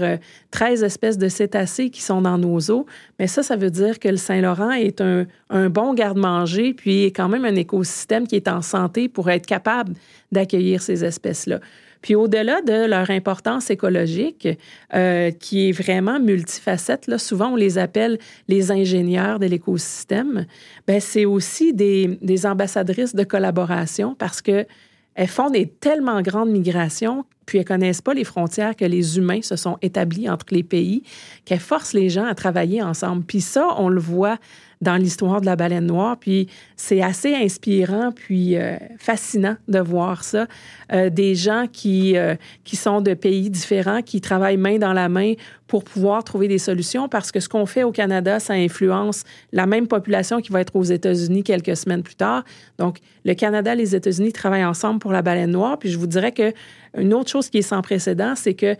13 0.51 0.83
euh, 0.83 0.85
espèces 0.85 1.17
de 1.17 1.29
cétacés 1.29 1.89
qui 1.89 2.01
sont 2.01 2.21
dans 2.21 2.37
nos 2.37 2.59
eaux, 2.71 2.85
mais 3.19 3.27
ça, 3.27 3.41
ça 3.41 3.55
veut 3.55 3.69
dire 3.69 3.99
que 3.99 4.09
le 4.09 4.17
Saint-Laurent 4.17 4.71
est 4.71 4.99
un, 4.99 5.27
un 5.49 5.69
bon 5.69 5.93
garde-manger, 5.93 6.73
puis 6.73 7.05
quand 7.13 7.29
même 7.29 7.45
un 7.45 7.55
écosystème 7.55 8.27
qui 8.27 8.35
est 8.35 8.49
en 8.49 8.61
santé 8.61 9.07
pour 9.07 9.29
être 9.29 9.45
capable 9.45 9.93
d'accueillir 10.33 10.81
ces 10.81 11.05
espèces-là. 11.05 11.61
Puis 12.05 12.13
au-delà 12.13 12.61
de 12.61 12.85
leur 12.85 13.09
importance 13.09 13.71
écologique, 13.71 14.47
euh, 14.93 15.31
qui 15.31 15.69
est 15.69 15.71
vraiment 15.71 16.19
multifacette, 16.19 17.07
là, 17.07 17.17
souvent 17.17 17.53
on 17.53 17.55
les 17.55 17.79
appelle 17.79 18.19
les 18.47 18.71
ingénieurs 18.71 19.39
de 19.39 19.47
l'écosystème, 19.47 20.45
ben 20.85 21.01
c'est 21.01 21.25
aussi 21.25 21.73
des, 21.73 22.19
des 22.21 22.45
ambassadrices 22.45 23.15
de 23.15 23.23
collaboration 23.23 24.13
parce 24.13 24.43
que 24.43 24.67
elles 25.15 25.27
font 25.27 25.49
des 25.49 25.65
tellement 25.65 26.21
grandes 26.21 26.51
migrations, 26.51 27.25
puis 27.47 27.57
elles 27.57 27.65
connaissent 27.65 28.03
pas 28.03 28.13
les 28.13 28.23
frontières 28.23 28.75
que 28.75 28.85
les 28.85 29.17
humains 29.17 29.41
se 29.41 29.55
sont 29.55 29.79
établis 29.81 30.29
entre 30.29 30.45
les 30.51 30.61
pays, 30.61 31.01
qu'elles 31.43 31.57
forcent 31.57 31.93
les 31.93 32.09
gens 32.09 32.25
à 32.25 32.35
travailler 32.35 32.83
ensemble. 32.83 33.23
Puis 33.23 33.41
ça, 33.41 33.67
on 33.79 33.89
le 33.89 33.99
voit 33.99 34.37
dans 34.85 34.95
l'histoire 34.95 35.41
de 35.41 35.45
la 35.45 35.57
baleine 35.57 35.87
noire. 35.87 36.15
Puis 36.17 36.47
c'est 36.77 37.01
assez 37.01 37.33
inspirant, 37.35 38.11
puis 38.13 38.55
euh, 38.55 38.77
fascinant 38.97 39.57
de 39.67 39.79
voir 39.79 40.23
ça. 40.23 40.47
Euh, 40.93 41.09
des 41.09 41.35
gens 41.35 41.65
qui, 41.71 42.15
euh, 42.15 42.35
qui 42.63 42.75
sont 42.75 43.01
de 43.01 43.13
pays 43.13 43.49
différents, 43.49 44.01
qui 44.01 44.21
travaillent 44.21 44.57
main 44.57 44.77
dans 44.77 44.93
la 44.93 45.09
main 45.09 45.33
pour 45.67 45.83
pouvoir 45.83 46.23
trouver 46.23 46.47
des 46.47 46.59
solutions, 46.59 47.09
parce 47.09 47.31
que 47.31 47.39
ce 47.39 47.49
qu'on 47.49 47.65
fait 47.65 47.83
au 47.83 47.91
Canada, 47.91 48.39
ça 48.39 48.53
influence 48.53 49.23
la 49.51 49.65
même 49.65 49.87
population 49.87 50.39
qui 50.39 50.51
va 50.51 50.61
être 50.61 50.75
aux 50.75 50.83
États-Unis 50.83 51.43
quelques 51.43 51.75
semaines 51.75 52.03
plus 52.03 52.15
tard. 52.15 52.43
Donc, 52.77 52.99
le 53.25 53.33
Canada 53.33 53.73
et 53.73 53.77
les 53.77 53.95
États-Unis 53.95 54.31
travaillent 54.31 54.63
ensemble 54.63 54.99
pour 54.99 55.11
la 55.11 55.23
baleine 55.23 55.51
noire. 55.51 55.79
Puis 55.79 55.89
je 55.89 55.97
vous 55.97 56.07
dirais 56.07 56.31
que 56.31 56.53
une 56.95 57.13
autre 57.13 57.31
chose 57.31 57.49
qui 57.49 57.57
est 57.57 57.63
sans 57.63 57.81
précédent, 57.81 58.35
c'est 58.35 58.53
que 58.53 58.75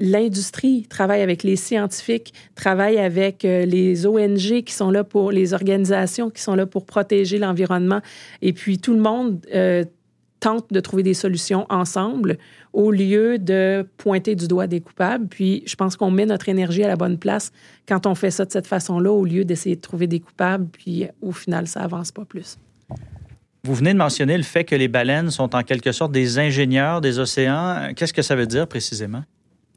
l'industrie 0.00 0.86
travaille 0.88 1.20
avec 1.20 1.42
les 1.42 1.56
scientifiques, 1.56 2.32
travaille 2.54 2.98
avec 2.98 3.44
euh, 3.44 3.64
les 3.66 4.06
ONG 4.06 4.62
qui 4.64 4.72
sont 4.72 4.90
là 4.90 5.04
pour, 5.04 5.30
les 5.30 5.52
organisations 5.54 6.30
qui 6.30 6.42
sont 6.42 6.54
là 6.54 6.66
pour 6.66 6.86
protéger 6.86 7.38
l'environnement. 7.38 8.00
Et 8.42 8.52
puis 8.52 8.78
tout 8.78 8.94
le 8.94 9.00
monde 9.00 9.46
euh, 9.54 9.84
tente 10.40 10.72
de 10.72 10.80
trouver 10.80 11.02
des 11.02 11.14
solutions 11.14 11.66
ensemble 11.68 12.38
au 12.72 12.90
lieu 12.90 13.38
de 13.38 13.86
pointer 13.98 14.34
du 14.34 14.48
doigt 14.48 14.66
des 14.66 14.80
coupables. 14.80 15.28
Puis 15.28 15.62
je 15.66 15.76
pense 15.76 15.96
qu'on 15.96 16.10
met 16.10 16.24
notre 16.24 16.48
énergie 16.48 16.82
à 16.82 16.88
la 16.88 16.96
bonne 16.96 17.18
place 17.18 17.52
quand 17.86 18.06
on 18.06 18.14
fait 18.14 18.30
ça 18.30 18.46
de 18.46 18.50
cette 18.50 18.66
façon-là 18.66 19.12
au 19.12 19.24
lieu 19.24 19.44
d'essayer 19.44 19.76
de 19.76 19.80
trouver 19.82 20.06
des 20.06 20.20
coupables. 20.20 20.66
Puis 20.72 21.06
au 21.20 21.32
final, 21.32 21.66
ça 21.66 21.80
avance 21.80 22.10
pas 22.10 22.24
plus. 22.24 22.56
Vous 23.64 23.74
venez 23.74 23.92
de 23.92 23.98
mentionner 23.98 24.38
le 24.38 24.42
fait 24.42 24.64
que 24.64 24.74
les 24.74 24.88
baleines 24.88 25.30
sont 25.30 25.54
en 25.54 25.62
quelque 25.62 25.92
sorte 25.92 26.12
des 26.12 26.38
ingénieurs 26.38 27.02
des 27.02 27.18
océans. 27.18 27.92
Qu'est-ce 27.94 28.14
que 28.14 28.22
ça 28.22 28.34
veut 28.34 28.46
dire 28.46 28.66
précisément? 28.66 29.22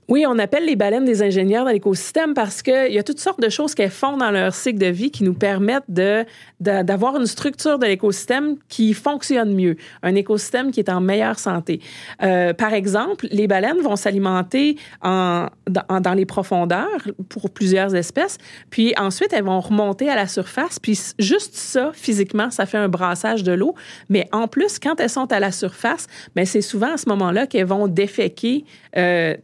Oui, 0.09 0.25
on 0.27 0.37
appelle 0.37 0.65
les 0.65 0.75
baleines 0.75 1.05
des 1.05 1.21
ingénieurs 1.21 1.65
dans 1.65 1.71
l'écosystème 1.71 2.33
parce 2.33 2.61
qu'il 2.61 2.91
y 2.91 2.99
a 2.99 3.03
toutes 3.03 3.19
sortes 3.19 3.39
de 3.39 3.49
choses 3.49 3.73
qu'elles 3.73 3.89
font 3.89 4.17
dans 4.17 4.31
leur 4.31 4.53
cycle 4.53 4.79
de 4.79 4.87
vie 4.87 5.11
qui 5.11 5.23
nous 5.23 5.33
permettent 5.33 5.83
de, 5.87 6.25
d'avoir 6.59 7.15
une 7.15 7.25
structure 7.25 7.79
de 7.79 7.85
l'écosystème 7.85 8.57
qui 8.67 8.93
fonctionne 8.93 9.53
mieux, 9.53 9.77
un 10.01 10.15
écosystème 10.15 10.71
qui 10.71 10.81
est 10.81 10.89
en 10.89 10.99
meilleure 10.99 11.39
santé. 11.39 11.79
Euh, 12.21 12.53
par 12.53 12.73
exemple, 12.73 13.27
les 13.31 13.47
baleines 13.47 13.79
vont 13.79 13.95
s'alimenter 13.95 14.77
en, 15.01 15.47
dans, 15.69 16.13
les 16.13 16.25
profondeurs 16.25 16.99
pour 17.29 17.49
plusieurs 17.49 17.95
espèces, 17.95 18.37
puis 18.69 18.93
ensuite 18.97 19.31
elles 19.33 19.43
vont 19.43 19.61
remonter 19.61 20.09
à 20.09 20.15
la 20.15 20.27
surface, 20.27 20.79
puis 20.79 20.99
juste 21.17 21.55
ça, 21.55 21.91
physiquement, 21.93 22.51
ça 22.51 22.65
fait 22.65 22.77
un 22.77 22.89
brassage 22.89 23.43
de 23.43 23.53
l'eau. 23.53 23.73
Mais 24.09 24.27
en 24.31 24.47
plus, 24.47 24.79
quand 24.79 24.99
elles 24.99 25.09
sont 25.09 25.31
à 25.31 25.39
la 25.39 25.51
surface, 25.51 26.07
ben, 26.35 26.45
c'est 26.45 26.61
souvent 26.61 26.93
à 26.93 26.97
ce 26.97 27.07
moment-là 27.09 27.47
qu'elles 27.47 27.65
vont 27.65 27.87
déféquer 27.87 28.65
euh, 28.97 29.35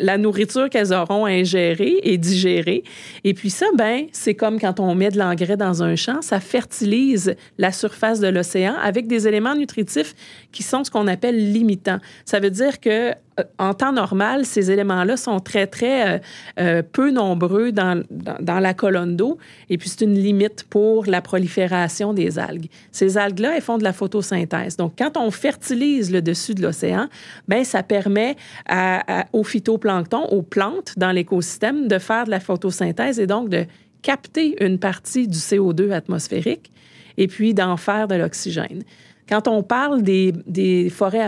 la, 0.00 0.18
nourriture 0.18 0.68
qu'elles 0.68 0.92
auront 0.92 1.26
ingérée 1.26 1.98
et 2.02 2.18
digérée. 2.18 2.84
Et 3.24 3.34
puis 3.34 3.50
ça, 3.50 3.66
ben, 3.76 4.06
c'est 4.12 4.34
comme 4.34 4.60
quand 4.60 4.80
on 4.80 4.94
met 4.94 5.10
de 5.10 5.18
l'engrais 5.18 5.56
dans 5.56 5.82
un 5.82 5.96
champ, 5.96 6.22
ça 6.22 6.40
fertilise 6.40 7.34
la 7.58 7.72
surface 7.72 8.20
de 8.20 8.28
l'océan 8.28 8.74
avec 8.82 9.06
des 9.06 9.26
éléments 9.26 9.54
nutritifs 9.54 10.14
qui 10.52 10.62
sont 10.62 10.84
ce 10.84 10.90
qu'on 10.90 11.06
appelle 11.06 11.52
limitants. 11.52 11.98
Ça 12.24 12.40
veut 12.40 12.50
dire 12.50 12.80
que 12.80 13.12
en 13.58 13.74
temps 13.74 13.92
normal, 13.92 14.44
ces 14.44 14.70
éléments-là 14.70 15.16
sont 15.16 15.40
très, 15.40 15.66
très 15.66 16.16
euh, 16.16 16.18
euh, 16.60 16.82
peu 16.82 17.10
nombreux 17.10 17.72
dans, 17.72 18.02
dans, 18.10 18.60
la 18.60 18.74
colonne 18.74 19.16
d'eau. 19.16 19.38
Et 19.70 19.78
puis, 19.78 19.88
c'est 19.88 20.04
une 20.04 20.14
limite 20.14 20.64
pour 20.68 21.06
la 21.06 21.20
prolifération 21.20 22.12
des 22.12 22.38
algues. 22.38 22.68
Ces 22.90 23.18
algues-là, 23.18 23.54
elles 23.56 23.62
font 23.62 23.78
de 23.78 23.84
la 23.84 23.92
photosynthèse. 23.92 24.76
Donc, 24.76 24.94
quand 24.98 25.16
on 25.16 25.30
fertilise 25.30 26.10
le 26.12 26.22
dessus 26.22 26.54
de 26.54 26.62
l'océan, 26.62 27.08
ben 27.48 27.64
ça 27.64 27.82
permet 27.82 28.36
à, 28.68 29.26
au 29.32 29.44
phytoplancton, 29.44 30.24
aux 30.26 30.42
plantes 30.42 30.94
dans 30.96 31.12
l'écosystème, 31.12 31.88
de 31.88 31.98
faire 31.98 32.24
de 32.24 32.30
la 32.30 32.40
photosynthèse 32.40 33.18
et 33.18 33.26
donc 33.26 33.48
de 33.48 33.64
capter 34.02 34.62
une 34.64 34.78
partie 34.78 35.28
du 35.28 35.38
CO2 35.38 35.92
atmosphérique 35.92 36.72
et 37.16 37.28
puis 37.28 37.54
d'en 37.54 37.76
faire 37.76 38.08
de 38.08 38.14
l'oxygène. 38.14 38.82
Quand 39.28 39.48
on 39.48 39.62
parle 39.62 40.02
des, 40.02 40.90
forêts 40.90 41.26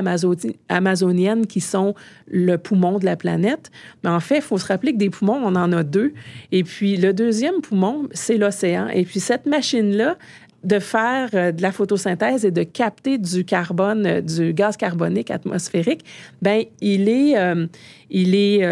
amazoniennes 0.69 1.47
qui 1.47 1.61
sont 1.61 1.95
le 2.27 2.57
poumon 2.57 2.99
de 2.99 3.05
la 3.05 3.17
planète, 3.17 3.71
ben, 4.03 4.15
en 4.15 4.21
fait, 4.21 4.37
il 4.37 4.43
faut 4.43 4.59
se 4.59 4.67
rappeler 4.67 4.93
que 4.93 4.99
des 4.99 5.11
poumons, 5.11 5.41
on 5.43 5.55
en 5.55 5.73
a 5.73 5.83
deux. 5.83 6.13
Et 6.53 6.65
puis, 6.65 6.97
le 6.97 7.13
deuxième 7.13 7.61
poumon, 7.61 8.09
c'est 8.13 8.37
l'océan. 8.37 8.89
Et 8.89 9.05
puis, 9.05 9.21
cette 9.21 9.47
machine-là, 9.47 10.17
de 10.65 10.79
faire 10.79 11.29
euh, 11.35 11.53
de 11.53 11.63
la 11.63 11.73
photosynthèse 11.73 12.45
et 12.45 12.51
de 12.51 12.63
capter 12.63 13.19
du 13.19 13.45
carbone, 13.45 14.07
euh, 14.07 14.21
du 14.21 14.55
gaz 14.55 14.77
carbonique 14.77 15.31
atmosphérique, 15.31 16.05
ben 16.43 16.65
il 16.81 17.09
est, 17.09 17.39
euh, 17.39 17.67
il 18.11 18.35
est 18.35 18.67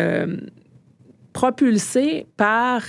propulsé 1.32 2.26
par 2.36 2.82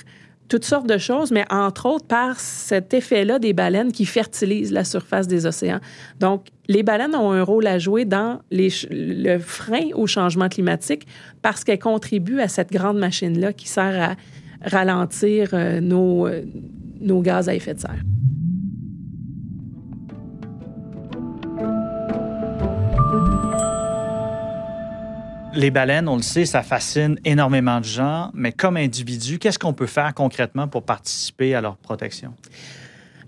toutes 0.54 0.66
sortes 0.66 0.86
de 0.86 1.00
choses, 1.00 1.32
mais 1.32 1.46
entre 1.50 1.88
autres 1.88 2.06
par 2.06 2.40
cet 2.40 2.94
effet-là 2.94 3.40
des 3.40 3.54
baleines 3.54 3.92
qui 3.92 4.06
fertilisent 4.06 4.72
la 4.72 4.84
surface 4.84 5.28
des 5.28 5.48
océans. 5.48 5.80
Donc, 6.20 6.46
les 6.68 6.84
baleines 6.84 7.16
ont 7.16 7.32
un 7.32 7.42
rôle 7.42 7.66
à 7.66 7.80
jouer 7.80 8.06
dans 8.06 8.40
le 8.52 9.40
frein 9.40 9.88
au 9.96 10.06
changement 10.06 10.50
climatique 10.50 11.08
parce 11.42 11.64
qu'elles 11.64 11.80
contribuent 11.80 12.40
à 12.40 12.48
cette 12.48 12.72
grande 12.72 13.00
machine-là 13.00 13.52
qui 13.52 13.68
sert 13.68 14.16
à 14.64 14.70
ralentir 14.70 15.50
euh, 15.54 15.82
nos, 15.82 16.28
euh, 16.28 16.44
nos 17.02 17.22
gaz 17.22 17.50
à 17.50 17.56
effet 17.56 17.74
de 17.74 17.80
serre. 17.80 18.04
Les 25.56 25.70
baleines, 25.70 26.08
on 26.08 26.16
le 26.16 26.24
sait, 26.24 26.46
ça 26.46 26.64
fascine 26.64 27.20
énormément 27.26 27.80
de 27.80 27.86
gens, 27.86 28.32
mais 28.34 28.52
comme 28.52 28.76
individu, 28.76 29.38
qu'est-ce 29.38 29.60
qu'on 29.60 29.74
peut 29.74 29.86
faire 29.86 30.14
concrètement 30.16 30.68
pour 30.68 30.84
participer 30.84 31.54
à 31.54 31.62
leur 31.62 31.78
protection? 31.78 32.34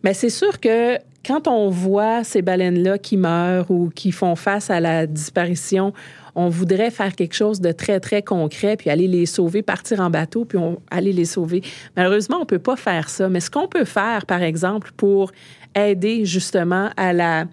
Bien, 0.04 0.14
c'est 0.14 0.30
sûr 0.30 0.60
que 0.60 0.98
quand 1.26 1.48
on 1.48 1.70
voit 1.70 2.24
ces 2.24 2.42
baleines-là 2.42 2.98
qui 2.98 3.18
meurent 3.18 3.70
ou 3.70 3.92
qui 3.94 4.12
font 4.12 4.36
face 4.36 4.70
à 4.70 4.80
la 4.80 5.06
disparition, 5.06 5.94
on 6.36 6.50
voudrait 6.50 6.92
faire 6.92 7.16
quelque 7.16 7.34
chose 7.34 7.62
de 7.62 7.72
très, 7.72 8.00
très 8.00 8.22
concret, 8.22 8.76
puis 8.76 8.90
aller 8.90 9.08
les 9.08 9.26
sauver, 9.26 9.62
partir 9.62 10.02
en 10.02 10.10
bateau, 10.10 10.46
puis 10.46 10.58
aller 10.92 11.14
les 11.14 11.26
sauver. 11.26 11.62
Malheureusement, 11.96 12.38
on 12.38 12.42
ne 12.42 12.46
peut 12.46 12.60
pas 12.60 12.76
faire 12.76 13.10
ça. 13.10 13.30
Mais 13.30 13.40
ce 13.40 13.50
qu'on 13.50 13.68
peut 13.68 13.86
faire, 13.86 14.26
par 14.26 14.42
exemple, 14.42 14.92
pour 14.98 15.32
aider 15.76 16.26
justement 16.26 16.90
à 16.98 17.14
la, 17.14 17.46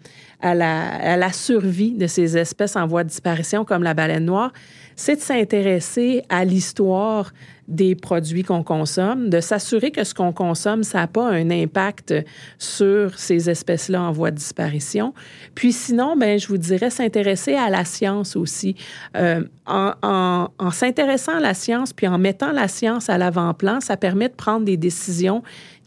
à 0.42 0.54
la, 0.54 1.32
survie 1.32 1.92
de 1.92 2.06
ces 2.06 2.36
espèces 2.36 2.76
en 2.76 2.86
voie 2.86 3.04
de 3.04 3.08
disparition 3.08 3.64
comme 3.64 3.82
la 3.82 3.94
baleine 3.94 4.24
noire, 4.24 4.52
c'est 4.96 5.16
de 5.16 5.20
s'intéresser 5.20 6.22
à 6.28 6.44
l'histoire 6.44 7.32
des 7.68 7.94
produits 7.94 8.42
qu'on 8.42 8.62
consomme, 8.62 9.30
de 9.30 9.40
s'assurer 9.40 9.92
que 9.92 10.04
ce 10.04 10.14
qu'on 10.14 10.32
consomme, 10.32 10.82
ça 10.82 10.98
n'a 10.98 11.06
pas 11.06 11.30
un 11.30 11.48
impact 11.50 12.12
sur 12.58 13.18
ces 13.18 13.48
espèces-là 13.48 14.02
en 14.02 14.10
voie 14.10 14.30
de 14.30 14.36
disparition. 14.36 15.14
Puis 15.54 15.72
sinon, 15.72 16.16
ben, 16.16 16.38
je 16.38 16.48
vous 16.48 16.58
dirais 16.58 16.90
s'intéresser 16.90 17.54
à 17.54 17.70
la 17.70 17.84
science 17.84 18.36
aussi. 18.36 18.74
Euh, 19.16 19.44
en, 19.64 19.92
en, 20.02 20.48
en 20.58 20.70
s'intéressant 20.72 21.36
à 21.36 21.40
la 21.40 21.54
science, 21.54 21.92
puis 21.92 22.08
en 22.08 22.18
mettant 22.18 22.52
la 22.52 22.68
science 22.68 23.08
à 23.08 23.16
l'avant-plan, 23.16 23.80
ça 23.80 23.96
permet 23.96 24.28
de 24.28 24.34
prendre 24.34 24.66
des 24.66 24.76
décisions 24.76 25.42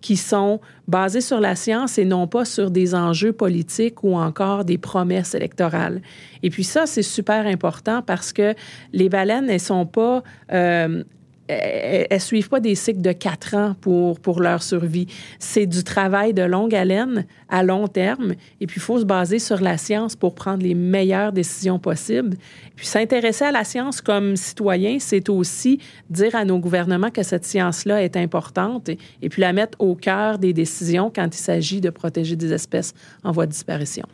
qui 0.06 0.18
sont 0.18 0.62
basés 0.88 1.20
sur 1.20 1.40
la 1.40 1.56
science 1.56 1.98
et 1.98 2.06
non 2.06 2.28
pas 2.28 2.46
sur 2.46 2.70
des 2.70 2.94
enjeux 2.94 3.34
politiques 3.34 4.04
ou 4.04 4.16
encore 4.16 4.64
des 4.64 4.78
promesses 4.78 5.34
électorales. 5.34 6.00
Et 6.44 6.52
puis 6.52 6.64
ça, 6.64 6.86
c'est 6.86 7.02
super 7.02 7.48
important 7.48 8.04
parce 8.04 8.32
que 8.32 8.54
les 8.94 9.10
baleines, 9.10 9.50
elles 9.50 9.60
sont 9.60 9.88
pas 9.88 10.22
euh, 10.52 11.04
elles 11.48 12.08
ne 12.12 12.18
suivent 12.18 12.50
pas 12.50 12.60
des 12.60 12.76
cycles 12.76 13.02
de 13.02 13.12
quatre 13.12 13.56
ans 13.56 13.76
pour, 13.80 14.20
pour 14.20 14.42
leur 14.42 14.64
survie. 14.64 15.08
C'est 15.40 15.68
du 15.68 15.84
travail 15.84 16.34
de 16.34 16.42
longue 16.42 16.74
haleine 16.74 17.26
à 17.50 17.64
long 17.64 17.88
terme. 17.88 18.34
Et 18.60 18.68
puis, 18.68 18.78
il 18.78 18.82
faut 18.82 19.00
se 19.00 19.06
baser 19.06 19.40
sur 19.40 19.62
la 19.62 19.78
science 19.78 20.16
pour 20.16 20.34
prendre 20.34 20.64
les 20.64 20.74
meilleures 20.74 21.32
décisions 21.32 21.78
possibles. 21.78 22.38
Puis, 22.76 22.88
s'intéresser 22.88 23.46
à 23.46 23.52
la 23.52 23.64
science 23.64 24.02
comme 24.02 24.36
citoyen, 24.36 24.98
c'est 25.00 25.30
aussi 25.30 25.80
dire 26.10 26.36
à 26.36 26.46
nos 26.46 26.60
gouvernements 26.60 27.12
que 27.12 27.24
cette 27.24 27.46
science-là 27.46 28.04
est 28.04 28.18
importante 28.18 28.90
et, 28.90 28.98
et 29.22 29.30
puis 29.30 29.42
la 29.42 29.54
mettre 29.54 29.80
au 29.80 29.96
cœur 29.96 30.40
des 30.40 30.54
décisions 30.54 31.12
quand 31.16 31.28
il 31.28 31.40
s'agit 31.40 31.82
de 31.82 31.90
protéger 31.90 32.36
des 32.36 32.54
espèces 32.54 32.94
en 33.24 33.32
voie 33.32 33.46
de 33.46 33.52
disparition. 33.52 34.06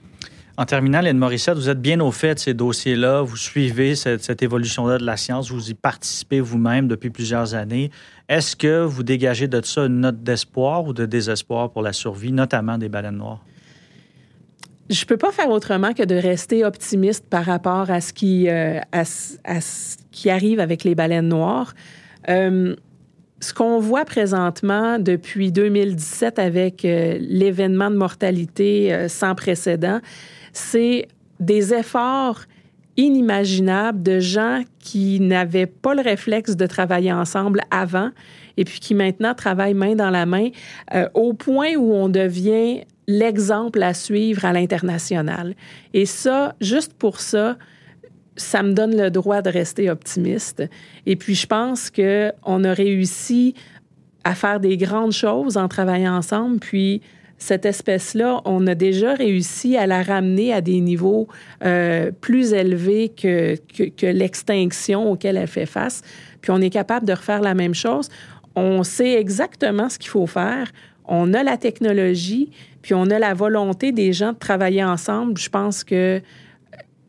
En 0.58 0.66
terminant, 0.66 1.00
Lynn 1.02 1.18
Morissette, 1.18 1.56
vous 1.56 1.70
êtes 1.70 1.82
bien 1.82 2.00
au 2.02 2.12
fait 2.12 2.36
de 2.36 2.40
ces 2.40 2.54
dossiers-là, 2.54 3.22
vous 3.22 3.38
suivez 3.38 3.96
cette, 3.96 4.44
évolution-là 4.44 4.98
de 4.98 5.06
la 5.06 5.16
science, 5.16 5.50
vous 5.50 5.70
y 5.70 5.74
participez 5.74 6.42
vous-même 6.42 6.88
depuis 6.88 7.10
plusieurs 7.10 7.56
années. 7.56 7.90
Est-ce 8.28 8.56
que 8.56 8.84
vous 8.84 9.04
dégagez 9.04 9.48
de 9.48 9.62
ça 9.64 9.86
une 9.86 10.02
note 10.02 10.24
d'espoir 10.24 10.84
ou 10.84 10.94
de 10.94 11.06
désespoir 11.06 11.72
pour 11.72 11.82
la 11.82 11.94
survie, 11.94 12.34
notamment 12.34 12.78
des 12.78 12.90
baleines 12.90 13.18
noires? 13.18 13.44
Je 14.90 15.02
ne 15.04 15.06
peux 15.06 15.18
pas 15.18 15.32
faire 15.32 15.50
autrement 15.50 15.94
que 15.94 16.04
de 16.04 16.16
rester 16.16 16.66
optimiste 16.66 17.26
par 17.30 17.46
rapport 17.46 17.90
à 17.90 18.02
ce 18.02 18.12
qui, 18.12 18.50
euh, 18.50 18.82
arrive 20.26 20.60
avec 20.60 20.84
les 20.84 20.96
baleines 20.96 21.30
noires. 21.30 21.74
Euh, 22.28 22.76
ce 23.40 23.54
qu'on 23.54 23.80
voit 23.80 24.04
présentement 24.04 25.00
depuis 25.00 25.54
2017 25.54 26.40
avec 26.40 26.84
euh, 26.84 27.18
l'événement 27.22 27.90
de 27.90 27.96
mortalité 27.96 29.08
sans 29.08 29.34
précédent, 29.34 30.02
c'est 30.54 31.08
des 31.40 31.74
efforts 31.74 32.42
inimaginables 32.98 34.04
de 34.04 34.20
gens 34.20 34.64
qui 34.80 35.20
n'avaient 35.20 35.66
pas 35.66 35.96
le 35.96 36.02
réflexe 36.02 36.56
de 36.56 36.66
travailler 36.68 37.12
ensemble 37.14 37.62
avant 37.72 38.12
et 38.58 38.66
puis 38.66 38.80
qui 38.80 38.94
maintenant 38.94 39.34
travaillent 39.34 39.74
main 39.74 39.96
dans 39.96 40.10
la 40.10 40.26
main 40.26 40.50
euh, 40.94 41.08
au 41.14 41.34
point 41.34 41.76
où 41.76 41.94
on 41.94 42.10
devient 42.10 42.82
l'exemple 43.08 43.82
à 43.82 43.94
suivre 43.94 44.46
à 44.46 44.54
l'international. 44.54 45.56
Et 45.94 46.06
ça, 46.06 46.56
juste 46.62 46.94
pour 46.94 47.20
ça, 47.20 47.58
ça 48.36 48.64
me 48.64 48.74
donne 48.74 48.96
le 48.96 49.10
droit 49.10 49.42
de 49.42 49.50
rester 49.50 49.90
optimiste. 49.90 50.64
Et 51.06 51.16
puis, 51.16 51.36
je 51.36 51.48
pense 51.48 51.90
qu'on 51.90 52.64
a 52.64 52.74
réussi 52.74 53.54
à 54.24 54.36
faire 54.36 54.60
des 54.60 54.78
grandes 54.78 55.12
choses 55.12 55.58
en 55.58 55.68
travaillant 55.68 56.16
ensemble, 56.16 56.60
puis 56.60 57.02
cette 57.42 57.66
espèce-là, 57.66 58.40
on 58.46 58.68
a 58.68 58.76
déjà 58.76 59.16
réussi 59.16 59.76
à 59.76 59.88
la 59.88 60.04
ramener 60.04 60.54
à 60.54 60.62
des 60.62 60.80
niveaux 60.80 61.28
euh, 61.64 62.12
plus 62.22 62.54
élevés 62.54 63.10
que, 63.10 63.56
que, 63.90 64.06
l'extinction 64.06 65.12
auquel 65.12 65.38
elle 65.38 65.48
fait 65.48 65.66
face. 65.66 66.04
Puis 66.42 66.52
on 66.52 66.62
est 66.62 66.70
capable 66.70 67.08
de 67.08 67.14
refaire 67.14 67.42
la 67.42 67.56
même 67.56 67.74
chose. 67.74 68.10
On 68.56 68.84
sait 68.84 69.14
exactement 69.14 69.90
ce 69.90 69.98
qu'il 69.98 70.12
faut 70.12 70.28
faire. 70.28 70.72
On 71.06 71.34
a 71.34 71.42
la 71.42 71.58
technologie, 71.58 72.52
puis 72.84 72.94
on 72.94 73.10
a 73.10 73.18
la 73.18 73.34
volonté 73.34 73.92
des 73.92 74.14
gens 74.14 74.34
de 74.34 74.38
travailler 74.38 74.84
ensemble. 74.84 75.40
Je 75.40 75.50
pense 75.50 75.84
que 75.84 76.22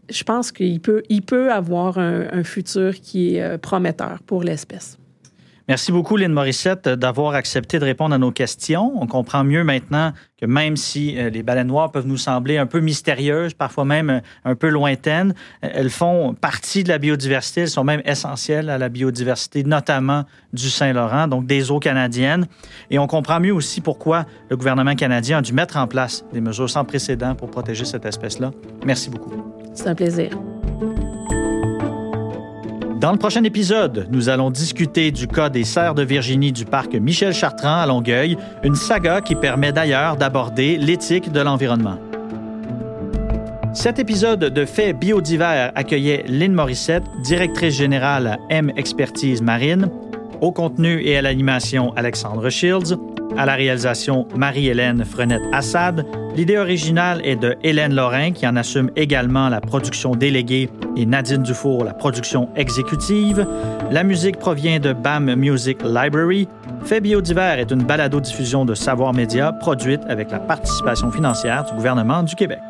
je 0.09 0.25
pense 0.25 0.51
qu'il 0.51 0.81
peut, 0.81 1.03
il 1.11 1.21
peut 1.21 1.53
avoir 1.53 1.99
un, 1.99 2.25
un 2.33 2.43
futur 2.43 2.95
qui 2.95 3.37
est 3.37 3.43
euh, 3.43 3.59
prometteur 3.59 4.21
pour 4.27 4.45
l'espèce. 4.45 4.97
Merci 5.73 5.91
beaucoup, 5.91 6.19
Lynn 6.19 6.35
Morissette, 6.35 6.87
d'avoir 6.87 7.33
accepté 7.33 7.79
de 7.79 7.87
répondre 7.87 8.15
à 8.15 8.19
nos 8.19 8.31
questions. 8.31 8.93
On 9.01 9.07
comprend 9.07 9.43
mieux 9.43 9.65
maintenant 9.65 10.13
que 10.39 10.45
même 10.45 10.77
si 10.77 11.19
euh, 11.19 11.31
les 11.31 11.43
baleines 11.43 11.69
noires 11.69 11.91
peuvent 11.91 12.07
nous 12.07 12.19
sembler 12.19 12.59
un 12.59 12.67
peu 12.67 12.81
mystérieuses, 12.81 13.55
parfois 13.55 13.87
même 13.87 14.11
euh, 14.11 14.21
un 14.45 14.55
peu 14.55 14.69
lointaines, 14.69 15.33
euh, 15.65 15.69
elles 15.73 15.89
font 15.89 16.35
partie 16.35 16.85
de 16.85 16.91
la 16.91 16.99
biodiversité, 16.99 17.63
elles 17.63 17.71
sont 17.71 17.85
même 17.85 18.03
essentielles 18.05 18.69
à 18.69 18.77
la 18.77 18.91
biodiversité, 18.91 19.65
notamment 19.65 20.25
du 20.53 20.69
Saint-Laurent, 20.69 21.27
donc 21.27 21.47
des 21.47 21.71
eaux 21.71 21.81
canadiennes. 21.81 22.49
Et 22.91 22.99
on 22.99 23.07
comprend 23.07 23.41
mieux 23.41 23.55
aussi 23.55 23.81
pourquoi 23.81 24.27
le 24.51 24.59
gouvernement 24.59 24.95
canadien 24.95 25.39
a 25.39 25.41
dû 25.41 25.55
mettre 25.55 25.79
en 25.79 25.87
place 25.87 26.23
des 26.35 26.43
mesures 26.43 26.69
sans 26.69 26.85
précédent 26.85 27.35
pour 27.35 27.51
protéger 27.51 27.87
cette 27.87 28.05
espèce-là. 28.05 28.51
Merci 28.85 29.09
beaucoup. 29.09 29.33
C'est 29.73 29.87
un 29.87 29.95
plaisir. 29.95 30.39
Dans 33.03 33.11
le 33.11 33.19
prochain 33.19 33.43
épisode, 33.43 34.07
nous 34.13 34.29
allons 34.29 34.53
discuter 34.53 35.11
du 35.11 35.27
cas 35.27 35.49
des 35.49 35.65
serres 35.65 35.97
de 35.97 36.05
Virginie 36.05 36.53
du 36.53 36.65
parc 36.65 36.95
Michel 36.95 37.35
Chartrand 37.35 37.81
à 37.81 37.85
Longueuil, 37.85 38.37
une 38.63 38.77
saga 38.77 39.21
qui 39.21 39.35
permet 39.35 39.73
d'ailleurs 39.73 40.17
d'aborder 40.17 40.77
l'éthique 40.77 41.33
de 41.33 41.41
l'environnement. 41.41 41.99
Cet 43.75 43.99
épisode 43.99 44.39
de 44.39 44.65
Faits 44.65 44.97
biodivers 44.97 45.73
accueillait 45.75 46.25
Lynn 46.29 46.53
Morissette, 46.53 47.03
directrice 47.25 47.75
générale 47.75 48.39
M 48.51 48.71
Expertise 48.77 49.43
Marine, 49.43 49.91
au 50.41 50.53
contenu 50.53 51.03
et 51.05 51.17
à 51.17 51.23
l'animation 51.23 51.93
Alexandre 51.97 52.51
Shields, 52.51 52.97
à 53.37 53.47
la 53.47 53.55
réalisation 53.55 54.27
Marie-Hélène 54.37 55.05
Frenette-Assad. 55.05 56.07
L'idée 56.37 56.59
originale 56.59 57.21
est 57.25 57.37
de 57.37 57.57
Hélène 57.63 57.95
Lorrain, 57.95 58.33
qui 58.33 58.47
en 58.47 58.57
assume 58.57 58.91
également 58.97 59.49
la 59.49 59.61
production 59.61 60.15
déléguée, 60.15 60.71
et 60.97 61.07
Nadine 61.07 61.43
Dufour, 61.43 61.85
la 61.85 61.95
production 61.95 62.49
exécutive. 62.57 63.47
La 63.91 64.03
musique 64.03 64.39
provient 64.39 64.79
de 64.79 64.93
BAM 64.93 65.35
Music 65.35 65.79
Library. 65.83 66.49
Fait 66.85 67.01
biodivers 67.01 67.59
est 67.59 67.71
une 67.71 67.85
balado-diffusion 67.85 68.65
de 68.65 68.75
Savoir 68.75 69.13
Média 69.13 69.53
produite 69.53 70.03
avec 70.09 70.31
la 70.31 70.39
participation 70.39 71.11
financière 71.11 71.65
du 71.65 71.75
gouvernement 71.75 72.23
du 72.23 72.35
Québec. 72.35 72.61